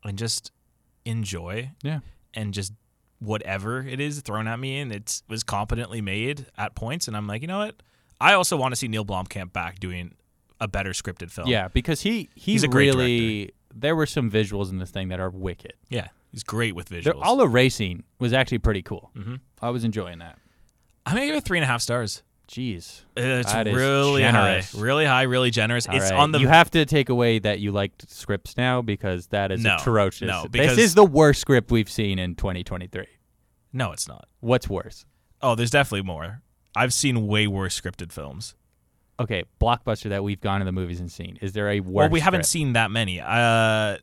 [0.05, 0.53] and just
[1.05, 2.01] enjoy Yeah.
[2.35, 2.73] and just
[3.19, 7.27] whatever it is thrown at me and it was competently made at points and I'm
[7.27, 7.83] like, you know what?
[8.21, 10.15] I also want to see Neil Blomkamp back doing
[10.61, 11.49] a better scripted film.
[11.49, 15.09] Yeah, because he he He's a great really there were some visuals in this thing
[15.09, 15.75] that are wicked.
[15.89, 16.09] Yeah.
[16.33, 17.21] He's great with visuals.
[17.23, 19.11] all the racing was actually pretty cool.
[19.17, 20.39] hmm I was enjoying that.
[21.07, 22.23] I'm gonna give it three and a half stars.
[22.49, 23.03] Jeez.
[23.17, 24.73] It's That is really generous.
[24.73, 24.81] high.
[24.81, 25.87] Really high, really generous.
[25.89, 26.19] All it's right.
[26.19, 29.63] on the you have to take away that you liked scripts now because that is
[29.63, 30.27] No, atrocious.
[30.27, 33.07] no, this is the worst script we've seen in 2023.
[33.73, 34.27] No, it's not.
[34.41, 35.05] What's worse?
[35.41, 36.43] Oh, there's definitely more.
[36.75, 38.57] I've seen way worse scripted films.
[39.21, 41.39] Okay, blockbuster that we've gone to the movies and seen.
[41.43, 41.93] Is there a worse?
[41.93, 42.51] Well, we haven't script?
[42.53, 43.21] seen that many.
[43.21, 43.99] Uh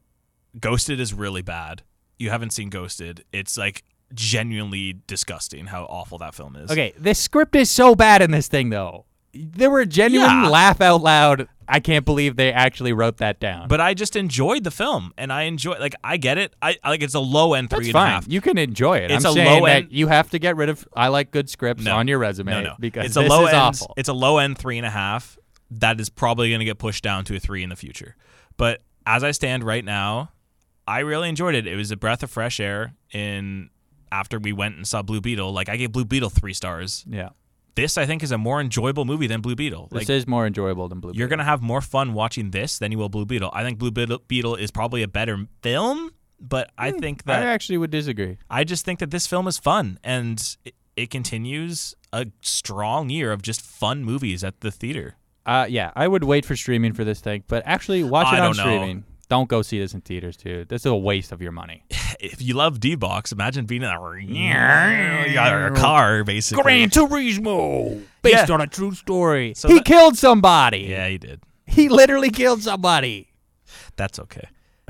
[0.60, 1.82] Ghosted is really bad.
[2.20, 3.26] You haven't seen Ghosted.
[3.34, 6.72] It's like genuinely disgusting how awful that film is.
[6.72, 9.06] Okay, the script is so bad in this thing though.
[9.34, 10.50] There were genuine Yeah.
[10.50, 11.48] laugh out loud.
[11.70, 13.68] I can't believe they actually wrote that down.
[13.68, 16.54] But I just enjoyed the film, and I enjoy like I get it.
[16.62, 18.26] I like it's a low end That's three and a half.
[18.28, 19.12] You can enjoy it.
[19.12, 21.84] It's I'm a low end- you have to get rid of I like good scripts
[21.84, 21.98] No.
[21.98, 23.58] on your resume No, no, because it's this a low is end.
[23.58, 23.94] awful.
[23.98, 25.38] It's a low end three and a half.
[25.70, 28.16] That is probably going to get pushed down to a three in the future.
[28.56, 30.32] But as I stand right now,
[30.88, 31.68] I really enjoyed it.
[31.68, 32.94] It was a breath of fresh air.
[33.12, 33.70] In
[34.10, 37.04] after we went and saw Blue Beetle, like I gave Blue Beetle three stars.
[37.10, 37.30] yeah.
[37.78, 39.88] This I think is a more enjoyable movie than Blue Beetle.
[39.92, 41.12] This Like is more enjoyable than Blue.
[41.12, 41.20] Beetle.
[41.20, 43.50] You're gonna have more fun watching this than you will Blue Beetle.
[43.54, 46.12] I think Blue Beetle, is probably a better film,
[46.42, 48.38] but I think that I actually would disagree.
[48.50, 53.32] I just think that this film is fun and it, it continues a strong year
[53.32, 55.16] of just fun movies at the theater.
[55.46, 58.40] Uh, yeah, I would wait for streaming for this thing, but actually watch I it
[58.42, 58.64] on don't know.
[58.64, 59.04] streaming.
[59.30, 60.70] Don't go see this in theaters, dude.
[60.70, 61.84] This is a waste of your money.
[62.20, 66.64] If you love D box, imagine being in a, a car basically.
[66.64, 68.54] Gran Turismo, based Yeah.
[68.54, 69.54] on a true story.
[69.56, 70.80] So he that- killed somebody.
[70.90, 71.42] Yeah, he did.
[71.66, 73.28] He literally killed somebody.
[73.98, 74.48] That's okay.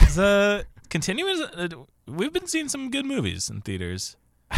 [0.09, 1.69] So continuing, uh,
[2.07, 4.15] we've been seeing some good movies in theaters.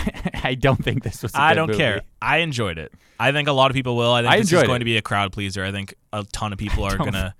[0.43, 1.33] I don't think this was.
[1.33, 2.01] I I don't care.
[2.21, 2.93] I enjoyed it.
[3.19, 4.11] I think a lot of people will.
[4.11, 4.79] I think I this is going it.
[4.79, 5.63] to be a crowd pleaser.
[5.63, 7.35] I think a ton of people are don't- gonna.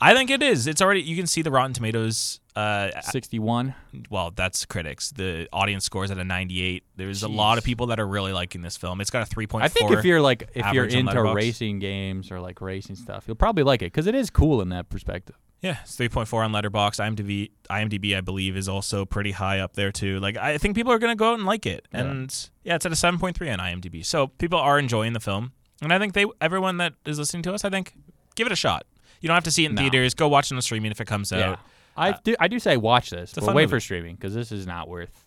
[0.00, 0.66] I think it is.
[0.66, 1.02] It's already.
[1.02, 2.40] You can see the Rotten Tomatoes.
[2.54, 3.74] Uh, Sixty-one.
[4.10, 5.10] well, that's critics.
[5.10, 6.84] The audience scores at a 98.
[6.96, 9.00] There's a lot of people that are really liking this film.
[9.00, 9.62] It's got a 3.4.
[9.62, 13.36] I think if you're like if you're into racing games or like racing stuff, you'll
[13.36, 15.36] probably like it because it is cool in that perspective.
[15.62, 16.98] Yeah, it's 3.4 on Letterboxd.
[17.16, 20.18] IMDb, IMDb, I believe, is also pretty high up there too.
[20.18, 22.00] Like, I think people are gonna go out and like it, Yeah.
[22.00, 24.04] and yeah, it's at a 7.3 on IMDb.
[24.04, 27.54] So people are enjoying the film, and I think they, everyone that is listening to
[27.54, 27.94] us, I think,
[28.34, 28.86] give it a shot.
[29.20, 29.82] You don't have to see it in No.
[29.82, 30.14] theaters.
[30.14, 31.60] Go watch it on streaming if it comes Yeah, out.
[31.96, 32.34] I do.
[32.40, 33.66] I do say watch this, but wait movie.
[33.70, 35.26] for streaming because this is not worth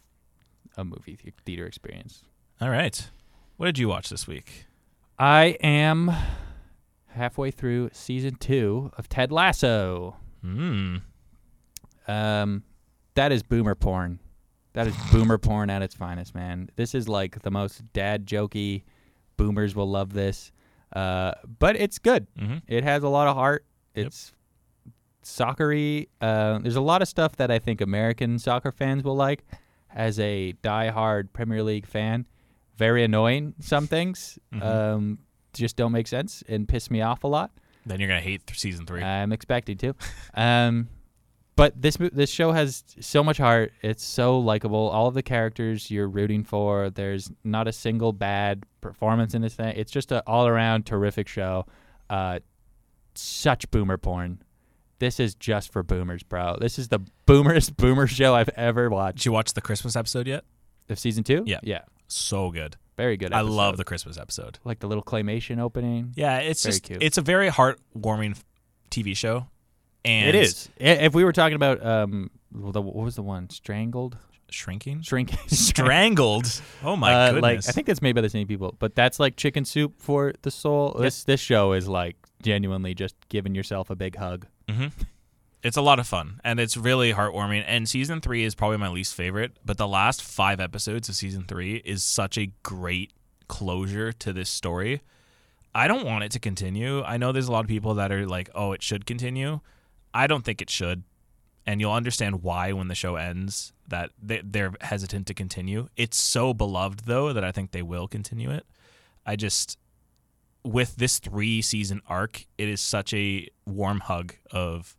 [0.78, 2.24] a movie theater experience.
[2.62, 3.10] All right,
[3.58, 4.66] what did you watch this week?
[5.20, 6.12] I am
[7.08, 10.18] halfway through season two of Ted Lasso.
[10.42, 10.98] Hmm.
[12.08, 12.64] Um,
[13.16, 14.20] that is boomer porn.
[14.74, 16.70] That is boomer porn at its finest, man.
[16.76, 18.84] This is like the most dad jokey.
[19.38, 20.52] Boomers will love this.
[20.94, 22.28] Uh, but it's good.
[22.38, 22.62] Mhm.
[22.68, 23.66] It has a lot of heart.
[23.94, 24.34] It's
[25.26, 26.08] soccery.
[26.22, 29.44] Uh, there's a lot of stuff that I think American soccer fans will like.
[29.94, 32.26] As a die-hard Premier League fan,
[32.78, 33.54] very annoying.
[33.62, 34.62] Some things Mhm.
[34.62, 35.20] um,
[35.54, 37.52] just don't make sense and piss me off a lot.
[37.86, 39.02] Then you're gonna hate th- season three.
[39.02, 39.94] I'm expecting to.
[40.34, 40.90] Um,
[41.56, 43.72] but this this show has so much heart.
[43.82, 44.90] It's so likable.
[44.90, 46.90] All of the characters you're rooting for.
[46.90, 49.74] There's not a single bad performance in this thing.
[49.78, 51.66] It's just an all around terrific show.
[52.10, 52.40] Uh,
[53.14, 54.40] such boomer porn.
[55.00, 56.58] This is just for boomers, bro.
[56.60, 59.18] This is the boomerest boomer show I've ever watched.
[59.18, 60.44] Did you watch the Christmas episode yet?
[60.90, 61.44] Of season two?
[61.46, 61.60] Yeah.
[61.64, 62.76] yeah, So good.
[62.96, 63.34] very good.
[63.34, 64.60] I love the Christmas episode.
[64.64, 66.12] like the little claymation opening.
[66.16, 67.04] Yeah, it's Very just cute.
[67.04, 68.38] it's a very heartwarming
[68.92, 69.48] TV show.
[70.06, 70.70] And It is.
[70.78, 73.50] If we were talking about um, what was the one?
[73.50, 74.16] Strangled,
[74.52, 76.62] shrinking, shrinking, strangled.
[76.84, 77.42] Oh my uh, goodness!
[77.42, 80.34] Like I think that's made by the same people, but that's like chicken soup for
[80.44, 80.96] the soul.
[81.00, 84.46] This this show is like genuinely just giving yourself a big hug.
[84.70, 84.88] Hmm
[85.64, 87.64] It's a lot of fun and it's really heartwarming.
[87.66, 91.46] And season three is probably my least favorite, but the last five episodes of season
[91.48, 93.14] three is such a great
[93.48, 95.02] closure to this story.
[95.74, 97.04] I don't want it to continue.
[97.04, 99.60] I know there's a lot of people that are like, oh, it should continue.
[100.14, 101.04] I don't think it should.
[101.68, 105.90] And you'll understand why when the show ends that they're hesitant to continue.
[105.98, 108.66] It's so beloved, though, that I think they will continue it.
[109.26, 109.78] I just,
[110.66, 114.98] with this three season arc, it is such a warm hug of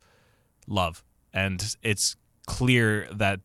[0.69, 1.05] love.
[1.35, 3.41] And it's clear that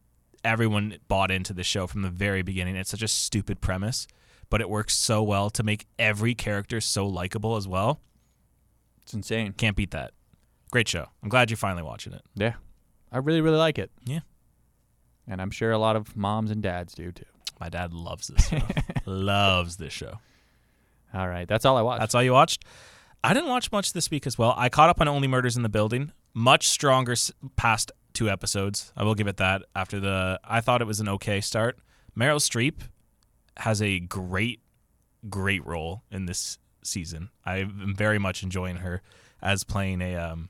[0.46, 2.76] everyone bought into the show from the very beginning.
[2.76, 4.08] It's such a stupid premise,
[4.50, 8.00] but it works so well to make every character so likable as well.
[9.02, 9.54] It's insane.
[9.54, 10.12] Can't beat that.
[10.72, 11.08] Great show.
[11.24, 12.22] I'm glad you're finally watching it.
[12.36, 12.54] Yeah,
[13.12, 13.92] I really really like it.
[14.06, 14.20] Yeah.
[15.28, 17.26] and I'm sure a lot of moms and dads do too.
[17.60, 18.62] My dad loves this show.
[19.06, 20.20] loves this show.
[21.14, 22.00] All right, that's all I watched.
[22.00, 22.66] That's all you watched?
[23.24, 24.54] I didn't watch much this week as well.
[24.58, 26.12] I caught up on Only Murders in the Building.
[26.34, 27.16] Much stronger
[27.56, 28.92] past two episodes.
[28.96, 29.64] I will give it that.
[29.76, 31.78] After the, I thought it was an okay start.
[32.18, 32.82] Meryl Streep
[33.58, 34.62] has a great,
[35.30, 37.30] great role in this season.
[37.46, 39.02] I'm very much enjoying her
[39.42, 40.50] as playing a um,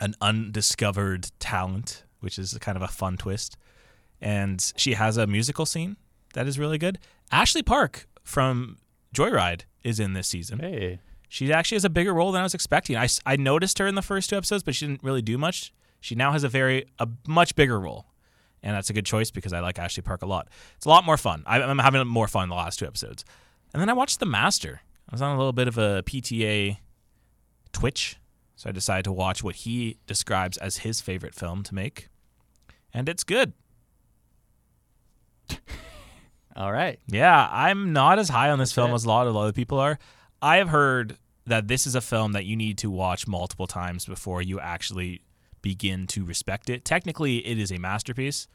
[0.00, 3.56] an undiscovered talent, which is kind of a fun twist.
[4.20, 5.96] And she has a musical scene
[6.34, 6.98] that is really good.
[7.32, 8.78] Ashley Park from
[9.14, 10.60] Joyride is in this season.
[10.60, 12.96] hey, She actually has a bigger role than I was expecting.
[12.96, 15.72] I, I noticed her in the first two episodes, but she didn't really do much.
[16.00, 18.06] She now has a very a much bigger role,
[18.62, 20.48] and that's a good choice because I like Ashley Park a lot.
[20.76, 21.42] It's a lot more fun.
[21.46, 23.24] I, I'm having more fun the last two episodes,
[23.74, 24.80] and then I watched The Master.
[25.08, 26.78] I was on a little bit of a PTA
[27.72, 28.16] twitch,
[28.56, 32.08] so I decided to watch what he describes as his favorite film to make,
[32.94, 33.52] and it's good.
[36.56, 36.98] All right.
[37.06, 38.94] Yeah, I'm not as high on this film it.
[38.94, 39.98] as a lot of other people are.
[40.42, 44.06] I have heard that this is a film that you need to watch multiple times
[44.06, 45.22] before you actually
[45.62, 46.84] begin to respect it.
[46.84, 48.48] Technically, it is a masterpiece.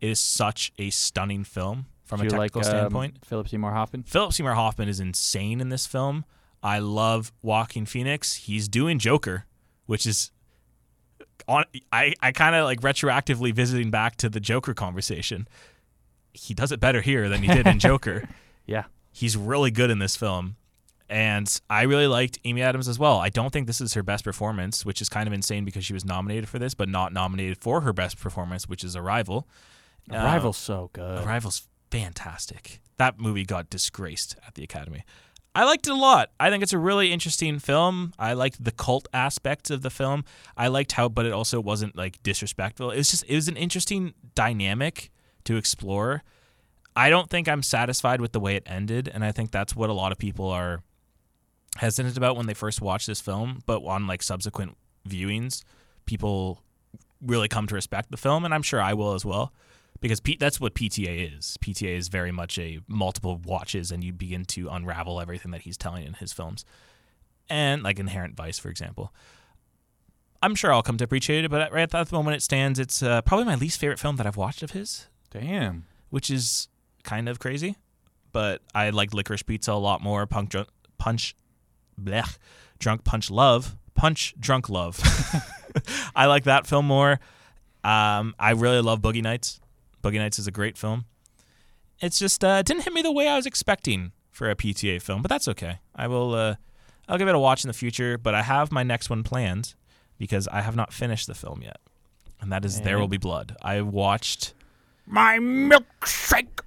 [0.00, 1.86] It is such a stunning film.
[2.04, 3.24] from Do a technical like, um, standpoint.
[3.24, 4.02] Philip Seymour Hoffman.
[4.02, 6.24] Philip Seymour Hoffman is insane in this film.
[6.62, 8.34] I love Joaquin Phoenix.
[8.34, 9.44] He's doing Joker,
[9.86, 10.32] which is
[11.46, 11.64] on.
[11.92, 15.46] I I kind of like retroactively visiting back to the Joker conversation.
[16.38, 18.28] He does it better here than he did in Joker.
[18.66, 18.84] Yeah.
[19.12, 20.56] He's really good in this film.
[21.10, 23.18] And I really liked Amy Adams as well.
[23.18, 25.94] I don't think this is her best performance, which is kind of insane because she
[25.94, 29.48] was nominated for this, but not nominated for her best performance, which is Arrival.
[30.12, 31.24] Uh, Arrival's so good.
[31.24, 32.80] Arrival's fantastic.
[32.98, 35.04] That movie got disgraced at the Academy.
[35.54, 36.30] I liked it a lot.
[36.38, 38.12] I think it's a really interesting film.
[38.18, 40.24] I liked the cult aspects of the film.
[40.56, 42.90] I liked how, but it also wasn't like disrespectful.
[42.90, 45.10] It was just, it was an interesting dynamic
[45.48, 46.22] to explore.
[46.94, 49.88] I don't think I'm satisfied with the way it ended, and I think that's what
[49.90, 50.82] a lot of people are
[51.76, 53.62] hesitant about when they first watch this film.
[53.66, 54.76] But on like subsequent
[55.08, 55.64] viewings,
[56.04, 56.62] people
[57.20, 59.52] really come to respect the film, and I'm sure I will as well
[60.00, 61.56] because P- that's what PTA is.
[61.60, 65.76] PTA is very much a multiple watches, and you begin to unravel everything that he's
[65.76, 66.64] telling in his films,
[67.48, 69.12] and like Inherent Vice, for example.
[70.40, 73.02] I'm sure I'll come to appreciate it, but right at the moment it stands, it's
[73.02, 75.86] uh, probably my least favorite film that I've watched of his, Damn.
[76.10, 76.68] which is
[77.02, 77.76] kind of crazy.
[78.32, 80.26] But I like Licorice Pizza a lot more.
[80.26, 81.34] Punk drunk, Punch,
[82.00, 82.38] blech,
[82.78, 85.00] Drunk Punch Love, Punch Drunk Love.
[86.16, 87.20] I like that film more.
[87.84, 89.60] Um, I really love Boogie Nights.
[90.02, 91.06] Boogie Nights is a great film.
[92.00, 95.02] It's just uh, it didn't hit me the way I was expecting for a PTA
[95.02, 95.78] film, but that's okay.
[95.96, 96.34] I will.
[96.34, 96.54] Uh,
[97.08, 99.74] I'll give it a watch in the future, but I have my next one planned
[100.18, 101.78] because I have not finished the film yet,
[102.40, 103.56] and that is There Will Be Blood.
[103.62, 104.52] I watched.
[105.10, 106.60] My milkshake.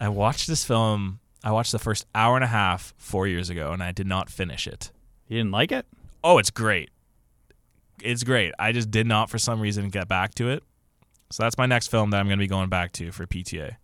[0.00, 1.18] I watched this film.
[1.42, 4.30] I watched the first hour and a half four years ago, and I did not
[4.30, 4.92] finish it.
[5.26, 5.84] You didn't like it?
[6.22, 6.90] Oh, it's great.
[8.02, 8.52] It's great.
[8.58, 10.62] I just did not, for some reason, get back to it.
[11.30, 13.76] So that's my next film that I'm going to be going back to for PTA.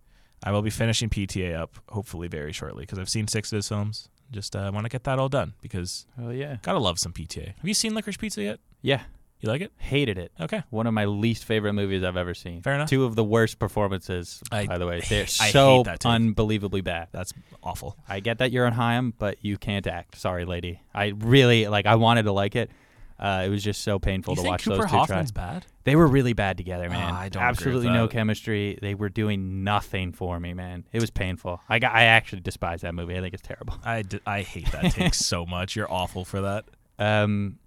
[0.42, 3.68] I will be finishing PTA up hopefully very shortly because I've seen six of his
[3.68, 4.08] films.
[4.30, 6.56] Just uh, want to get that all done because Oh yeah.
[6.62, 7.46] gotta love some PTA.
[7.56, 8.60] Have you seen Licorice Pizza yet?
[8.82, 9.02] Yeah.
[9.40, 9.72] You like it?
[9.76, 10.32] Hated it.
[10.40, 10.62] Okay.
[10.70, 12.62] One of my least favorite movies I've ever seen.
[12.62, 12.88] Fair enough.
[12.88, 15.00] Two of the worst performances, I by the way.
[15.08, 17.08] They're I so hate that unbelievably bad.
[17.12, 17.96] That's awful.
[18.08, 20.16] I get that you're on Haim, but you can't act.
[20.16, 20.80] Sorry, lady.
[20.94, 21.84] I really like.
[21.84, 22.70] I wanted to like it.
[23.18, 25.44] Uh, it was just so painful you to watch Cooper those two Hoffman's try.
[25.44, 25.66] bad?
[25.84, 27.12] They were really bad together, man.
[27.12, 28.78] Ah, I don't Absolutely no chemistry.
[28.80, 30.84] They were doing nothing for me, man.
[30.92, 31.60] It was painful.
[31.68, 31.94] I got.
[31.94, 33.16] I actually despise that movie.
[33.16, 33.74] I think it's terrible.
[33.84, 35.76] I, d- I hate that take so much.
[35.76, 36.64] You're awful for that.
[36.98, 37.58] Um,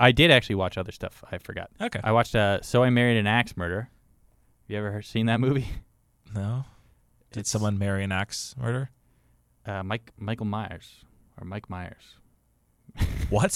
[0.00, 1.22] I did actually watch other stuff.
[1.30, 1.70] I forgot.
[1.80, 2.00] Okay.
[2.02, 3.82] I watched uh, So I Married an Axe Murder.
[4.62, 5.68] Have you ever heard, seen that movie?
[6.34, 6.64] No.
[7.32, 8.90] Did It's- someone marry an axe murder?
[9.66, 11.04] Uh, Mike Michael Myers
[11.40, 12.16] or Mike Myers,
[13.30, 13.52] What?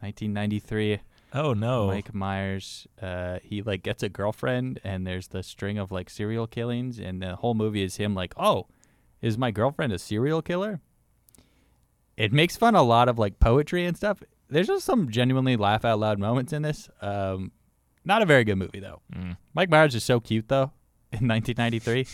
[0.00, 0.98] 1993.
[1.34, 1.86] oh no.
[1.86, 6.46] Mike Myers, uh, he like gets a girlfriend, and there's the string of like serial
[6.48, 8.66] killings, and the whole movie is him like, oh,
[9.20, 10.80] is my girlfriend a serial killer?
[12.16, 14.22] It makes fun a lot of like poetry and stuff.
[14.52, 16.88] There's just some genuinely laugh out loud moments in this.
[17.00, 17.52] Um,
[18.04, 19.00] not a very good movie though.
[19.14, 19.36] Mm.
[19.54, 20.72] Mike Myers is so cute though.
[21.12, 22.06] In 1993,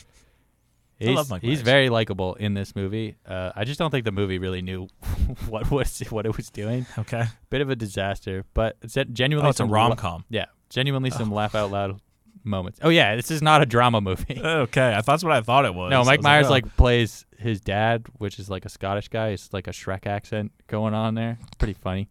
[0.98, 3.16] he's, love Mike he's very likable in this movie.
[3.27, 4.88] Uh, I just don't think the movie really knew
[5.48, 7.24] what was what it was doing Okay.
[7.51, 10.24] bit of a disaster, but it's genuinely Oh, it's a some rom com.
[10.29, 12.01] yeah, genuinely some laugh out loud
[12.44, 12.81] moments.
[12.83, 14.40] Oh yeah, this is not a drama movie.
[14.44, 15.90] Okay, I that's what I thought it was.
[15.90, 16.51] no, Mike was Myers oh.
[16.51, 19.29] like plays his dad, which is like a Scottish guy.
[19.29, 21.38] It's like a Shrek accent going on there.
[21.59, 22.09] Pretty funny.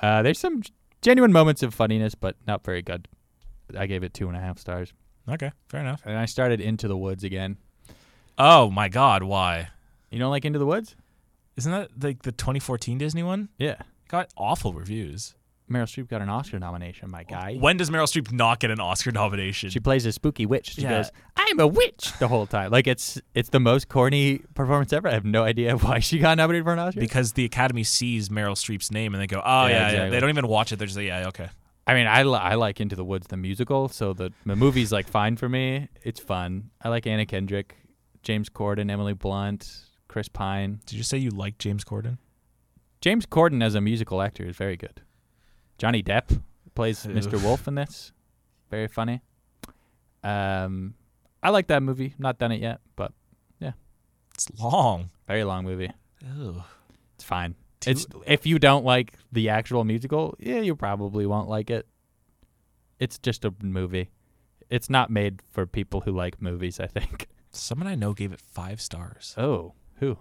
[0.00, 0.62] Uh, there's some
[1.02, 3.08] genuine moments of funniness, but not very good.
[3.76, 4.92] I gave it two and a half stars,
[5.28, 6.02] okay, fair enough.
[6.04, 7.56] and I started Into the Woods again.
[8.36, 9.68] Oh my God, why?
[10.10, 10.96] You don't like Into the Woods?
[11.56, 13.48] Isn't that like the 2014 Disney one?
[13.58, 13.72] Yeah.
[13.80, 15.34] It got awful reviews.
[15.70, 17.54] Meryl Streep got an Oscar nomination, my guy.
[17.54, 19.70] When does Meryl Streep not get an Oscar nomination?
[19.70, 20.74] She plays a spooky witch.
[20.74, 20.90] She Yeah.
[20.98, 22.70] goes, "I'm a witch" the whole time.
[22.70, 25.08] Like it's it's the most corny performance ever.
[25.08, 27.00] I have no idea why she got nominated for an Oscar.
[27.00, 29.86] because the Academy sees Meryl Streep's name and they go, oh Yeah, yeah, yeah.
[29.86, 30.10] exactly.
[30.10, 30.76] They don't even watch it.
[30.76, 31.48] They're just like, yeah, okay.
[31.86, 34.90] I mean, I, li- I like Into the Woods the musical, so the the movie's
[34.92, 35.88] like fine for me.
[36.02, 36.70] It's fun.
[36.82, 37.76] I like Anna Kendrick,
[38.22, 39.70] James Corden, Emily Blunt,
[40.08, 40.80] Chris Pine.
[40.86, 42.18] Did you say you like James Corden?
[43.00, 45.02] James Corden as a musical actor is very good.
[45.78, 46.40] Johnny Depp
[46.74, 47.12] plays Ew.
[47.12, 47.42] Mr.
[47.42, 48.12] Wolf in this.
[48.70, 49.20] Very funny.
[50.22, 50.94] Um,
[51.42, 52.14] I like that movie.
[52.18, 53.12] Not done it yet, but
[53.60, 53.72] yeah,
[54.34, 55.10] It's long.
[55.26, 55.90] very long movie.
[56.22, 56.62] Ew.
[57.14, 57.54] It's fine.
[57.86, 61.86] It's if you don't like the actual musical, yeah, you probably won't like it.
[62.98, 64.08] It's just a movie.
[64.70, 67.28] It's not made for people who like movies, I think.
[67.50, 69.34] Someone I know gave it five stars.
[69.36, 70.16] Oh, who?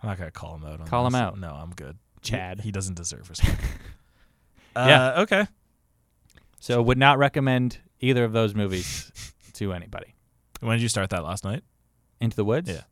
[0.00, 0.80] I'm not gonna call him out.
[0.80, 1.38] On Call him out.
[1.40, 1.98] No, I'm good.
[2.22, 2.60] Chad.
[2.60, 3.60] He, he doesn't deserve respect.
[4.86, 5.06] Yeah.
[5.06, 5.46] Uh, okay.
[6.60, 9.12] So would not recommend either of those movies
[9.54, 10.14] to anybody.
[10.60, 11.62] When did you start that last night?
[12.20, 12.68] Into the Woods?
[12.68, 12.82] Yeah.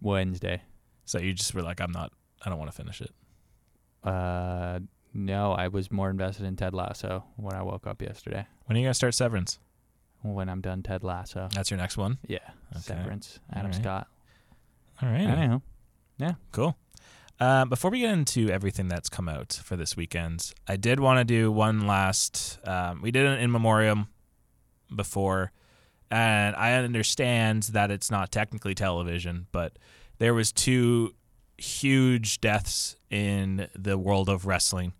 [0.00, 0.62] Wednesday.
[1.04, 2.12] So you just were like, I'm not.
[2.44, 3.10] I don't want to finish it.
[4.02, 4.80] Uh,
[5.14, 8.46] no, I was more invested in Ted Lasso when I woke up yesterday.
[8.66, 9.58] When are you gonna start Severance?
[10.22, 11.48] When I'm done Ted Lasso.
[11.54, 12.18] That's your next one.
[12.26, 12.38] Yeah.
[12.72, 12.80] Okay.
[12.80, 13.38] Severance.
[13.50, 13.74] Adam Alright.
[13.82, 14.06] Scott.
[15.02, 15.26] All right.
[15.26, 15.62] I know.
[16.52, 16.76] Cool.
[17.44, 21.18] Uh, before we get into everything that's come out for this weekend, I did want
[21.18, 22.58] to do one last.
[22.64, 24.06] Um, we did an in memoriam
[24.96, 25.52] before,
[26.10, 29.78] and I understand that it's not technically television, but
[30.16, 31.14] there was two
[31.58, 34.94] huge deaths in the world of wrestling,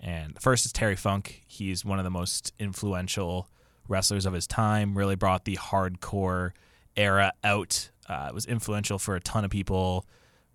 [0.00, 1.44] and the first is Terry Funk.
[1.46, 3.48] He's one of the most influential
[3.86, 4.98] wrestlers of his time.
[4.98, 6.54] Really brought the hardcore
[6.96, 7.90] era out.
[8.08, 10.04] Uh, was influential for a ton of people.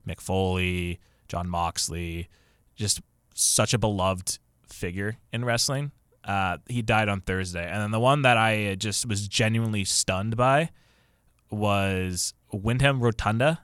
[0.06, 1.00] Mick Foley,
[1.30, 2.28] Jon Moxley,
[2.76, 3.00] just
[3.34, 5.92] such a beloved figure in wrestling.
[6.26, 10.36] Uh, he died on Thursday, and then the one that I just was genuinely stunned
[10.36, 10.70] by
[11.50, 13.62] was Windham Rotunda,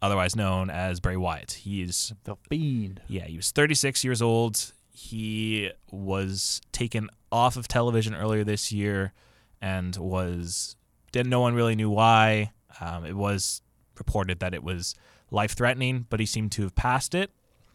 [0.00, 1.52] otherwise known as Bray Wyatt.
[1.52, 3.02] He's The Fiend.
[3.08, 4.72] yeah, he was 36 years old.
[4.90, 9.12] He was taken off of television earlier this year,
[9.60, 10.76] and was
[11.12, 12.52] didn't no one really knew why.
[12.80, 13.60] Um, it was
[13.98, 14.94] reported that it was
[15.32, 17.30] life threatening, but he seemed to have passed it.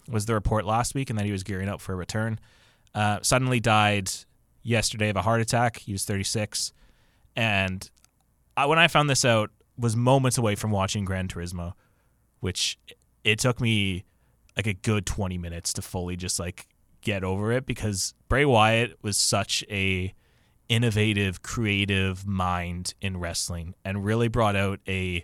[0.07, 2.39] Was the report last week, and that he was gearing up for a return.
[2.95, 4.09] Uh, suddenly died
[4.63, 5.77] yesterday of a heart attack.
[5.77, 6.71] He was 36,
[7.35, 7.89] and
[8.55, 11.73] I, when I found this out, was moments away from watching Gran Turismo,
[12.39, 12.79] which
[13.23, 14.05] it took me
[14.55, 16.67] like a good 20 minutes to fully just like
[17.01, 20.13] get over it because Bray Wyatt was such a
[20.67, 25.23] innovative, creative mind in wrestling and really brought out a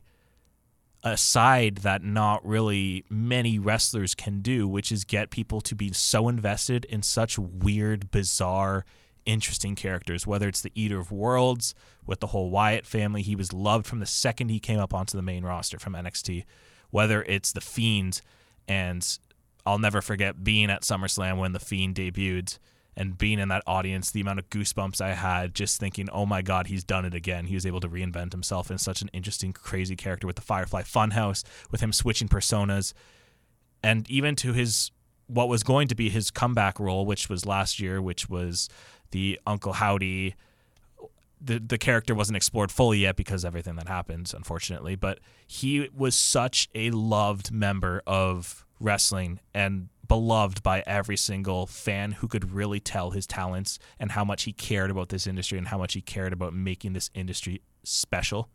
[1.03, 5.91] a side that not really many wrestlers can do, which is get people to be
[5.91, 8.85] so invested in such weird, bizarre,
[9.25, 10.25] interesting characters.
[10.25, 11.75] Whether it's the Eater of Worlds
[12.05, 15.17] with the whole Wyatt family, he was loved from the second he came up onto
[15.17, 16.45] the main roster from NXT.
[16.89, 18.21] Whether it's the Fiend,
[18.67, 19.17] and
[19.65, 22.59] I'll never forget being at SummerSlam when the Fiend debuted
[22.95, 26.41] and being in that audience, the amount of goosebumps I had just thinking, oh my
[26.41, 27.45] God, he's done it again.
[27.45, 30.83] He was able to reinvent himself in such an interesting, crazy character with the Firefly
[30.83, 32.93] Funhouse, with him switching personas,
[33.81, 34.91] and even to his
[35.27, 38.69] what was going to be his comeback role, which was last year, which was
[39.11, 40.35] the Uncle Howdy.
[41.41, 44.95] The, the character wasn't explored fully yet because everything that happened, unfortunately.
[44.95, 52.11] But he was such a loved member of wrestling and beloved by every single fan
[52.11, 55.69] who could really tell his talents and how much he cared about this industry and
[55.69, 58.47] how much he cared about making this industry special.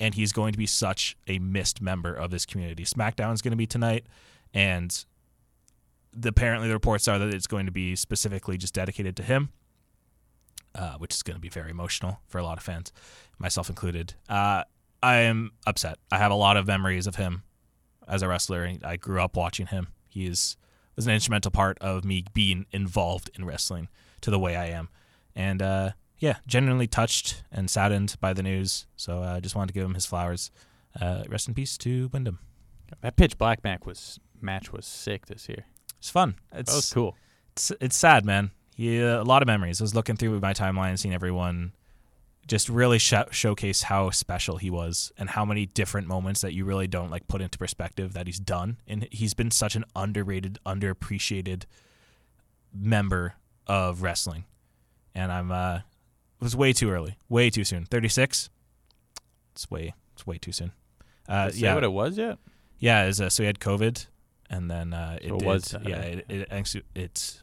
[0.00, 2.84] And he's going to be such a missed member of this community.
[2.84, 4.06] SmackDown is going to be tonight,
[4.54, 5.04] and
[6.14, 9.50] the, apparently the reports are that it's going to be specifically just dedicated to him,
[10.74, 12.90] uh, which is going to be very emotional for a lot of fans,
[13.38, 14.14] myself included.
[14.30, 14.64] Uh,
[15.02, 15.98] I am upset.
[16.10, 17.42] I have a lot of memories of him
[18.08, 18.64] as a wrestler.
[18.64, 19.88] and I grew up watching him.
[20.08, 20.56] He is
[21.00, 23.88] was an instrumental part of me being involved in wrestling
[24.20, 24.90] to the way I am,
[25.34, 28.86] and uh, yeah, genuinely touched and saddened by the news.
[28.96, 30.50] So I uh, just wanted to give him his flowers.
[31.00, 32.38] Uh, rest in peace to Windham.
[33.00, 35.64] That Pitch Black match was match was sick this year.
[35.98, 36.34] It's fun.
[36.50, 37.16] That It's was cool.
[37.52, 38.50] it's, it's sad, man.
[38.74, 39.80] He, uh, a lot of memories.
[39.80, 41.72] I was looking through my timeline, seeing everyone
[42.50, 46.64] just really sh- showcase how special he was and how many different moments that you
[46.64, 48.78] really don't like put into perspective that he's done.
[48.88, 51.62] And he's been such an underrated, underappreciated
[52.74, 53.34] member
[53.68, 54.46] of wrestling.
[55.14, 57.84] And I'm uh, it was way too early, way too soon.
[57.84, 58.50] Thirty six.
[59.52, 60.72] It's way, it's way too soon.
[61.28, 62.38] Uh, yeah, what it was yet?
[62.80, 64.06] yeah, was, uh, so he had COVID,
[64.48, 66.48] and then uh, it, So it did, was, uh, yeah, it, it
[66.96, 67.42] it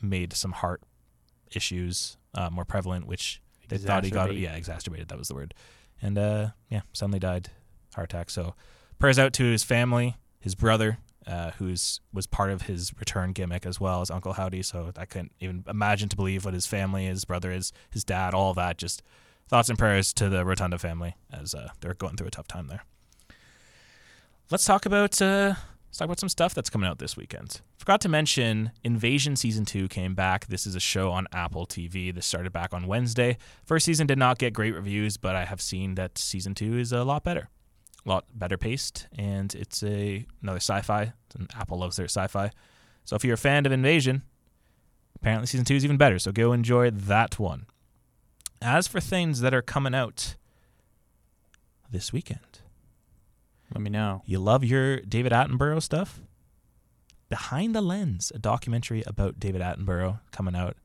[0.00, 0.82] made some heart
[1.54, 4.30] issues uh, more prevalent, which they thought he got.
[4.30, 4.40] Exacerbate.
[4.40, 5.08] Yeah, exacerbated.
[5.08, 5.54] That was the word.
[6.02, 7.50] And uh, yeah, suddenly died,
[7.94, 8.30] heart attack.
[8.30, 8.54] So
[8.98, 13.66] prayers out to his family, his brother, uh, who's was part of his return gimmick
[13.66, 14.62] as well as Uncle Howdy.
[14.62, 18.34] So I couldn't even imagine to believe what his family, his brother is, his dad,
[18.34, 18.78] all that.
[18.78, 19.02] Just
[19.48, 22.68] thoughts and prayers to the Rotunda family as uh, they're going through a tough time
[22.68, 22.84] there.
[24.50, 25.54] Let's talk about uh,
[25.96, 27.62] let's talk about some stuff that's coming out this weekend.
[27.78, 30.46] Forgot to mention Invasion season two came back.
[30.46, 32.14] This is a show on Apple TV.
[32.14, 33.38] This started back on Wednesday.
[33.64, 36.92] First season did not get great reviews, but I have seen that season two is
[36.92, 37.48] a lot better,
[38.04, 41.14] a lot better paced, and it's a another sci-fi.
[41.54, 42.50] Apple loves their sci-fi.
[43.06, 44.20] So if you're a fan of Invasion,
[45.14, 46.18] apparently season two is even better.
[46.18, 47.64] So go enjoy that one.
[48.60, 50.34] As for things that are coming out
[51.90, 52.55] this weekend.
[53.74, 54.22] Let me know.
[54.26, 56.20] You love your David Attenborough stuff?
[57.28, 60.76] Behind the Lens, a documentary about David Attenborough coming out.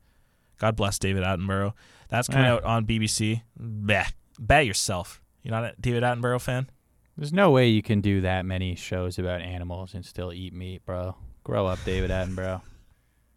[0.58, 1.72] God bless David Attenborough.
[2.08, 2.50] That's coming Eh.
[2.50, 3.42] out on BBC.
[3.56, 4.06] Bah.
[4.38, 5.22] Bet yourself.
[5.42, 6.68] You're not a David Attenborough fan?
[7.16, 10.84] There's no way you can do that many shows about animals and still eat meat,
[10.84, 11.14] bro.
[11.44, 12.62] Grow up, David Attenborough.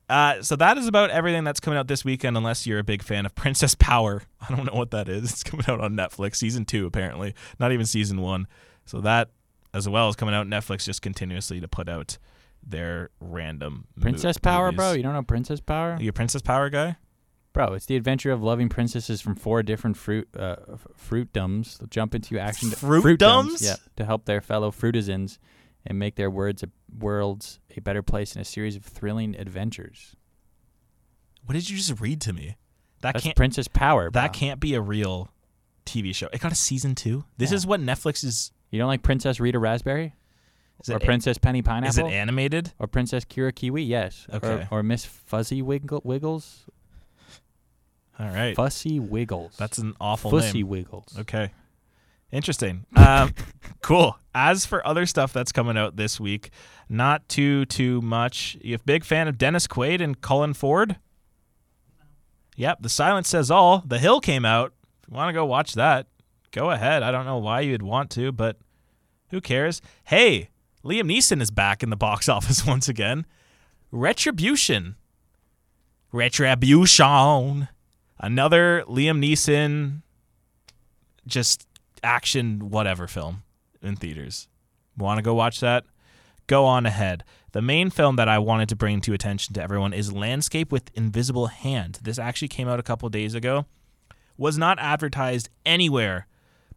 [0.08, 3.02] Uh, so that is about everything that's coming out this weekend, unless you're a big
[3.02, 4.22] fan of Princess Power.
[4.40, 5.24] I don't know what that is.
[5.32, 8.46] It's coming out on Netflix, season two apparently, not even season one.
[8.86, 9.32] So that,
[9.76, 12.18] as well as coming out Netflix, just continuously to put out
[12.66, 14.94] their random mo- Princess Power, bro.
[14.94, 15.98] You don't know Princess Power?
[16.00, 16.96] You a Princess Power guy?
[17.54, 20.56] Bro, it's the adventure of loving princesses from four different fruit uh,
[21.10, 21.78] fruitdoms.
[21.78, 22.70] They'll jump into action.
[22.70, 23.62] Fruitdoms?
[23.64, 25.38] Yeah, to help their fellow fruitizens
[25.86, 30.16] and make their words a, worlds a better place in a series of thrilling adventures.
[31.46, 32.58] What did you just read to me?
[33.02, 33.36] That That's can't.
[33.36, 34.10] Princess Power.
[34.12, 34.40] that bro.
[34.40, 35.30] can't be a real
[35.86, 36.28] TV show.
[36.34, 37.24] It got a season two.
[37.38, 37.58] This Yeah.
[37.58, 38.52] is what Netflix is.
[38.76, 40.14] You don't like Princess Rita Raspberry
[40.84, 42.74] Is or it, Princess Penny Pineapple is it animated?
[42.80, 43.84] or Princess Kira Kiwi?
[43.84, 44.28] Yes.
[44.32, 44.68] Or- Okay.
[44.72, 46.66] Or, Miss Fuzzy Wiggle, Wiggles.
[48.20, 48.56] All right.
[48.56, 49.56] Fussy Wiggles.
[49.58, 50.68] That's an awful Fussy name.
[50.70, 51.18] Wiggles.
[51.20, 51.52] Okay.
[52.32, 52.86] Interesting.
[52.98, 53.34] Um,
[53.82, 54.18] cool.
[54.34, 56.50] As for other stuff that's coming out this week,
[56.90, 58.58] not too too much.
[58.62, 60.98] You a big fan of Dennis Quaid and Colin Ford?
[62.58, 62.80] Yep.
[62.82, 63.84] The Silence Says All.
[63.86, 64.74] The Hill came out.
[65.04, 66.08] If you want to go watch that,
[66.52, 67.04] go ahead.
[67.04, 68.58] I don't know why you'd want to, but
[69.36, 69.82] who cares?
[70.06, 70.50] Hey,
[70.84, 73.26] Liam Neeson is back in the box office once again.
[73.92, 74.96] Retribution.
[76.14, 77.68] Retribution.
[78.18, 80.02] Another Liam Neeson
[81.28, 81.68] just
[82.02, 83.44] action whatever film
[83.82, 84.48] in theaters.
[84.98, 85.84] Want to go watch that?
[86.48, 87.24] Go on ahead.
[87.52, 90.92] The main film that I wanted to bring to attention to everyone is Landscape with
[90.94, 92.00] Invisible Hand.
[92.04, 93.66] This actually came out a couple days ago.
[94.38, 96.28] Was not advertised anywhere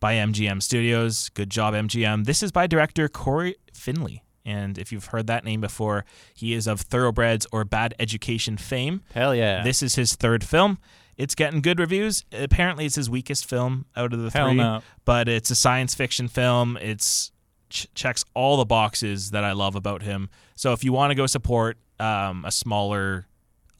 [0.00, 1.28] by MGM Studios.
[1.30, 2.24] Good job, MGM.
[2.24, 4.22] This is by director Cory Finley.
[4.44, 9.02] And if you've heard that name before, he is of Thoroughbreds or Bad Education fame.
[9.12, 9.62] Hell yeah.
[9.62, 10.78] This is his third film.
[11.18, 12.24] It's getting good reviews.
[12.32, 14.56] Apparently, it's his weakest film out of the Hell three.
[14.56, 14.82] no.
[15.04, 16.78] But it's a science fiction film.
[16.80, 17.32] It's
[17.68, 20.30] ch- checks all the boxes that I love about him.
[20.54, 23.26] So if you want to go support um, a smaller,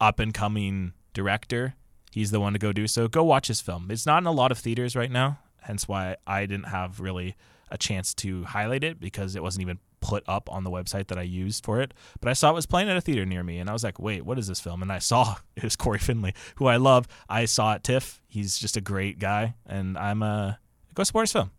[0.01, 1.75] up and coming director,
[2.13, 3.09] he's the one to go do so.
[3.09, 3.87] Go watch his film.
[3.91, 5.39] It's not in a lot of theaters right now.
[5.69, 7.37] Hence why I didn't have really
[7.71, 11.19] a chance to highlight it because it wasn't even put up on the website that
[11.19, 11.93] I used for it.
[12.21, 13.99] But I saw it was playing at a theater near me, and I was like,
[13.99, 17.07] "Wait, what is this film?" And I saw it was Cory Finley, who I love.
[17.29, 18.23] I saw at TIFF.
[18.29, 20.55] He's just a great guy, and I'm uh
[20.95, 21.51] go support his film.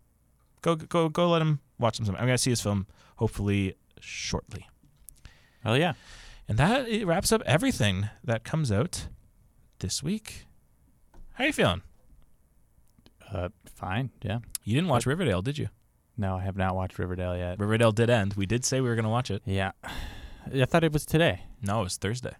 [0.60, 2.08] Go go go let him watch him.
[2.08, 4.66] I'm gonna see his film hopefully shortly.
[5.62, 5.92] Hell yeah.
[6.48, 9.06] And that it wraps up everything that comes out
[9.78, 10.46] this week.
[11.34, 11.82] How are you feeling?
[13.32, 14.10] Uh, fine.
[14.22, 14.38] Yeah.
[14.64, 15.68] You didn't watch Riverdale, did you?
[16.16, 17.58] No, I have not watched Riverdale yet.
[17.58, 18.34] Riverdale did end.
[18.34, 19.42] We did say we were gonna watch it.
[19.44, 19.72] Yeah.
[20.52, 21.42] I thought it was today.
[21.62, 22.34] No, it was Thursday.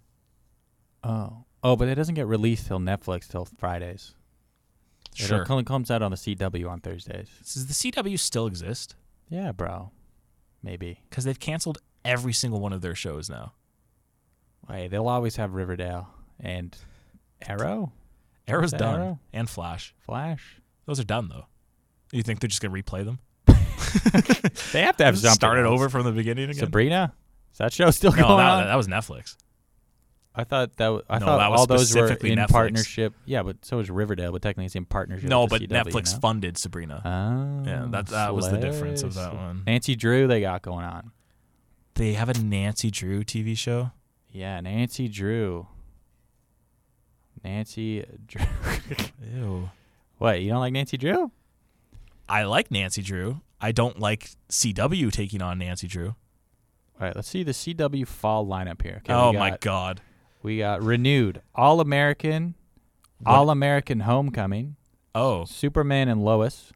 [1.04, 1.44] Oh.
[1.62, 4.14] Oh, but it doesn't get released till Netflix till Fridays.
[5.14, 5.42] Sure.
[5.42, 7.28] It only comes out on the CW on Thursdays.
[7.42, 8.96] Does the CW still exist?
[9.28, 9.90] Yeah, bro.
[10.62, 11.00] Maybe.
[11.08, 13.52] Because they've canceled every single one of their shows now.
[14.68, 16.76] Hey, they'll always have Riverdale and
[17.46, 17.92] Arrow,
[18.46, 19.18] Arrow's done, Arrow?
[19.32, 19.94] and Flash.
[20.00, 20.60] Flash.
[20.86, 21.46] Those are done though.
[22.12, 23.18] You think they're just gonna replay them?
[24.72, 25.34] They have to have something.
[25.34, 25.72] Start it else.
[25.72, 26.54] over from the beginning again.
[26.60, 27.12] Sabrina.
[27.52, 28.64] Is that show still no, going that, on?
[28.66, 29.36] that was Netflix.
[30.32, 30.84] I thought that.
[30.84, 32.48] w- I No, thought that was all those were in Netflix.
[32.50, 33.14] partnership.
[33.24, 34.30] Yeah, but so was Riverdale.
[34.30, 35.28] But technically, it's in partnership.
[35.28, 36.20] No, with but CW, Netflix you know?
[36.20, 37.02] funded Sabrina.
[37.04, 39.64] Oh, yeah, that that was the difference of that one.
[39.66, 41.10] Nancy Drew, they got going on.
[41.94, 43.90] They have a Nancy Drew TV show.
[44.30, 45.66] Yeah, Nancy Drew.
[47.42, 48.44] Nancy Drew.
[49.34, 49.70] Ew.
[50.20, 50.40] What?
[50.40, 51.32] You don't like Nancy Drew?
[52.28, 53.40] I like Nancy Drew.
[53.60, 56.08] I don't like CW taking on Nancy Drew.
[56.08, 56.14] All
[57.06, 58.98] right, let's see the CW fall lineup here.
[59.04, 60.00] Okay, oh we my god.
[60.42, 62.54] We got renewed All American,
[63.26, 64.76] All American Homecoming,
[65.14, 66.72] Oh, Superman and Lois,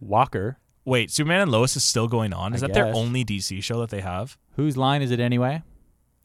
[0.00, 0.58] Walker.
[0.84, 1.10] wait.
[1.10, 2.54] Superman and Lois is still going on.
[2.54, 4.36] Is I that their only DC show that they have?
[4.56, 5.62] Whose line is it anyway?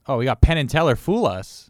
[0.08, 1.70] Oh, we got Penn and Teller, Fool Us,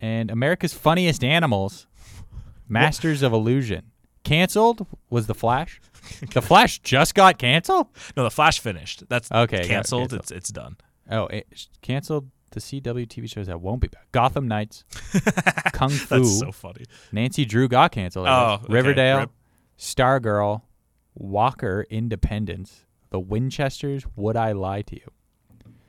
[0.00, 1.86] and America's Funniest Animals,
[2.68, 3.92] Masters of Illusion.
[4.28, 5.80] Canceled was The Flash.
[6.32, 7.88] The Flash just got canceled.
[8.16, 9.04] No, the Flash finished.
[9.08, 10.10] That's Okay, canceled.
[10.10, 10.20] canceled.
[10.20, 10.76] It's it's done.
[11.10, 14.10] Oh, it canceled the CW TV shows that won't be back.
[14.12, 14.84] Gotham Knights,
[15.72, 16.84] Kung Fu, That's so funny.
[17.12, 18.26] Nancy Drew got canceled.
[18.26, 19.30] Oh, okay, Riverdale, rip.
[19.78, 20.62] Stargirl,
[21.14, 24.06] Walker, Independence, The Winchesters.
[24.16, 25.10] Would I lie to you?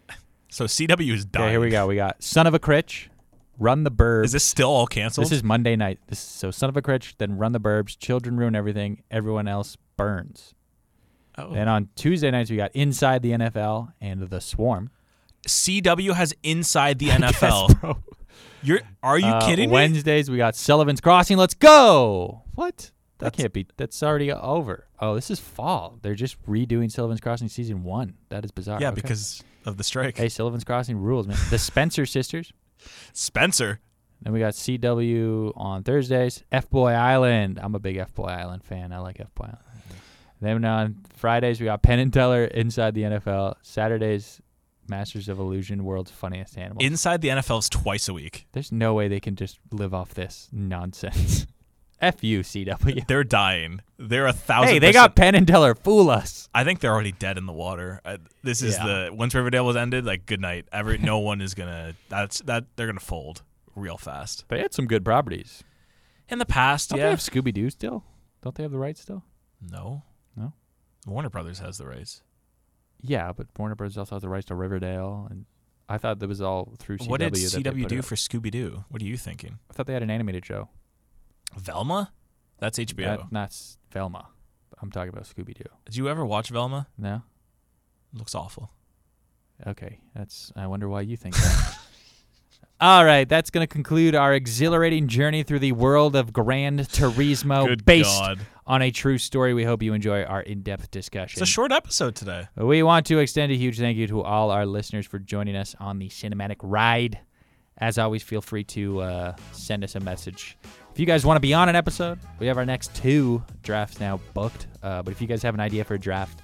[0.52, 1.44] So CW is dying.
[1.46, 1.86] Okay, here we go.
[1.88, 3.10] We got Son of a Critch,
[3.60, 4.26] Run the Burbs.
[4.26, 5.26] Is this still all canceled?
[5.26, 6.00] This is Monday night.
[6.08, 9.48] This is, so Son of a Critch, then Run the Burbs, Children Ruin Everything, Everyone
[9.48, 10.56] Else Burns.
[11.38, 11.54] oh.
[11.54, 14.90] Then on Tuesday nights we got Inside the NFL and The Swarm.
[15.48, 17.80] CW has inside the NFL.
[17.82, 17.98] Bro.
[18.62, 19.74] You're are you Uh, kidding me?
[19.74, 21.38] Wednesdays we got Sullivan's Crossing.
[21.38, 22.44] Let's go.
[22.56, 22.92] What?
[23.20, 23.68] That That's- can't be.
[23.78, 24.86] That's already over.
[25.00, 25.98] Oh, this is fall.
[26.02, 28.16] They're just redoing Sullivan's Crossing season one.
[28.30, 28.80] That is bizarre.
[28.82, 29.02] Yeah, Okay.
[29.02, 30.18] because of the strike.
[30.18, 31.38] hey, Sullivan's Crossing rules, man.
[31.50, 32.52] The Spencer sisters.
[33.14, 33.80] Spencer.
[34.22, 36.44] Then we got CW on Thursdays.
[36.52, 37.60] F Boy Island.
[37.62, 38.92] I'm a big F Boy Island fan.
[38.92, 39.60] I like F Boy Island.
[40.42, 43.56] Then on Fridays we got Penn and Teller inside the NFL.
[43.62, 44.42] Saturdays,
[44.88, 46.84] Masters of Illusion, World's Funniest Animals.
[46.84, 48.48] Inside the NFL's twice a week.
[48.54, 51.46] There's no way they can just live off this nonsense.
[52.02, 53.06] F you, CW.
[53.08, 53.82] They're dying.
[53.98, 54.70] They're a thousand.
[54.74, 55.76] Hey, they got Penn and Teller.
[55.76, 56.48] Fool us.
[56.54, 58.00] I think they're already dead in the water.
[58.06, 58.86] Uh, this is Yeah.
[59.08, 60.06] the once Riverdale was ended.
[60.06, 60.68] Like good night.
[60.72, 61.94] Every no one is gonna.
[62.08, 63.42] That's that they're gonna fold
[63.76, 64.46] real fast.
[64.48, 65.64] They had some good properties.
[66.30, 67.10] In the past, Don't they yeah.
[67.10, 68.04] have Scooby Doo still?
[68.44, 69.24] Don't they have the rights still?
[69.62, 70.04] No.
[70.38, 70.54] No?
[71.08, 72.22] Warner Brothers has the rights.
[73.02, 75.46] Yeah, but Warner Brothers also has the rights to Riverdale, and
[75.88, 77.10] I thought that was all through CW.
[77.10, 78.84] what did CW do for Scooby Doo?
[78.90, 79.58] What are you thinking?
[79.70, 80.70] I thought they had an animated show.
[81.56, 82.12] Velma?
[82.60, 83.18] That's HBO.
[83.18, 84.28] That, that's Velma.
[84.82, 85.64] I'm talking about Scooby Doo.
[85.86, 86.88] Did you ever watch Velma?
[86.98, 87.24] No.
[88.14, 88.72] looks awful.
[89.68, 90.52] Okay, that's.
[90.56, 91.78] I wonder why you think that.
[92.82, 97.66] All right, that's going to conclude our exhilarating journey through the world of Grand Turismo,
[97.68, 98.40] Good based God.
[98.66, 99.54] on a true story.
[99.54, 101.42] We hope you enjoy our in-depth discussion.
[101.42, 102.48] It's a short episode today.
[102.56, 105.76] We want to extend a huge thank you to all our listeners for joining us
[105.82, 107.20] on the cinematic ride.
[107.80, 110.58] As always, feel free to uh, send us a message.
[111.00, 114.02] If you guys want to be on an episode, we have our next two drafts
[114.02, 114.68] now booked.
[114.84, 116.42] Uh, but if you guys have an idea for a draft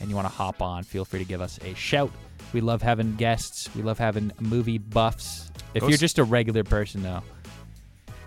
[0.00, 2.12] and you want to hop on, feel free to give us a shout.
[2.52, 3.68] We love having guests.
[3.74, 5.50] We love having movie buffs.
[5.74, 7.24] If Go you're s- just a regular person, though,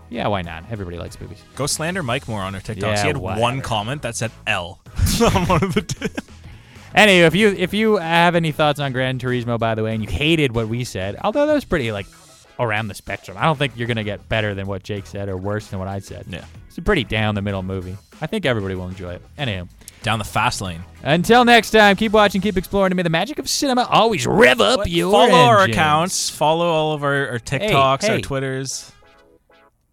[0.09, 0.65] yeah, why not?
[0.69, 1.41] Everybody likes movies.
[1.55, 2.81] Go slander Mike more on our TikToks.
[2.81, 4.81] Yeah, he had one comment that said L
[5.33, 6.23] on one of the.
[6.93, 10.03] Anyway, if you if you have any thoughts on Gran Turismo, by the way, and
[10.03, 12.05] you hated what we said, although that was pretty like
[12.59, 15.37] around the spectrum, I don't think you're gonna get better than what Jake said or
[15.37, 16.25] worse than what I said.
[16.29, 16.45] yeah.
[16.67, 17.95] It's a pretty down the middle movie.
[18.21, 19.21] I think everybody will enjoy it.
[19.37, 19.67] Anyhow,
[20.01, 20.83] Down the fast lane.
[21.03, 22.89] until next time, keep watching, keep exploring.
[22.89, 26.29] To me, the magic of cinema always rev up your follow our accounts.
[26.31, 28.21] Follow all of our, our TikToks, our hey.
[28.21, 28.91] Twitters.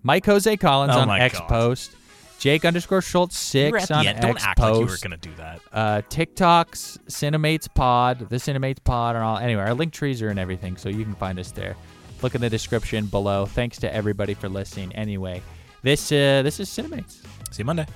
[0.03, 1.49] Mike Jose Collins Oh on X God.
[1.49, 1.91] Post.
[2.39, 4.21] Jake underscore Schulz six on end.
[4.23, 5.61] Don't X act like you were gonna do that.
[5.75, 9.37] uh, TikToks, Cinemates Pod, the Cinemates Pod, and all.
[9.37, 11.77] Anyway, our link trees are in everything, so you can find us there.
[12.23, 13.47] Look in the description below.
[13.47, 14.95] Thanks to everybody for listening.
[14.95, 15.43] Anyway,
[15.83, 17.23] this uh, this is Cinemates.
[17.51, 17.87] See you Monday.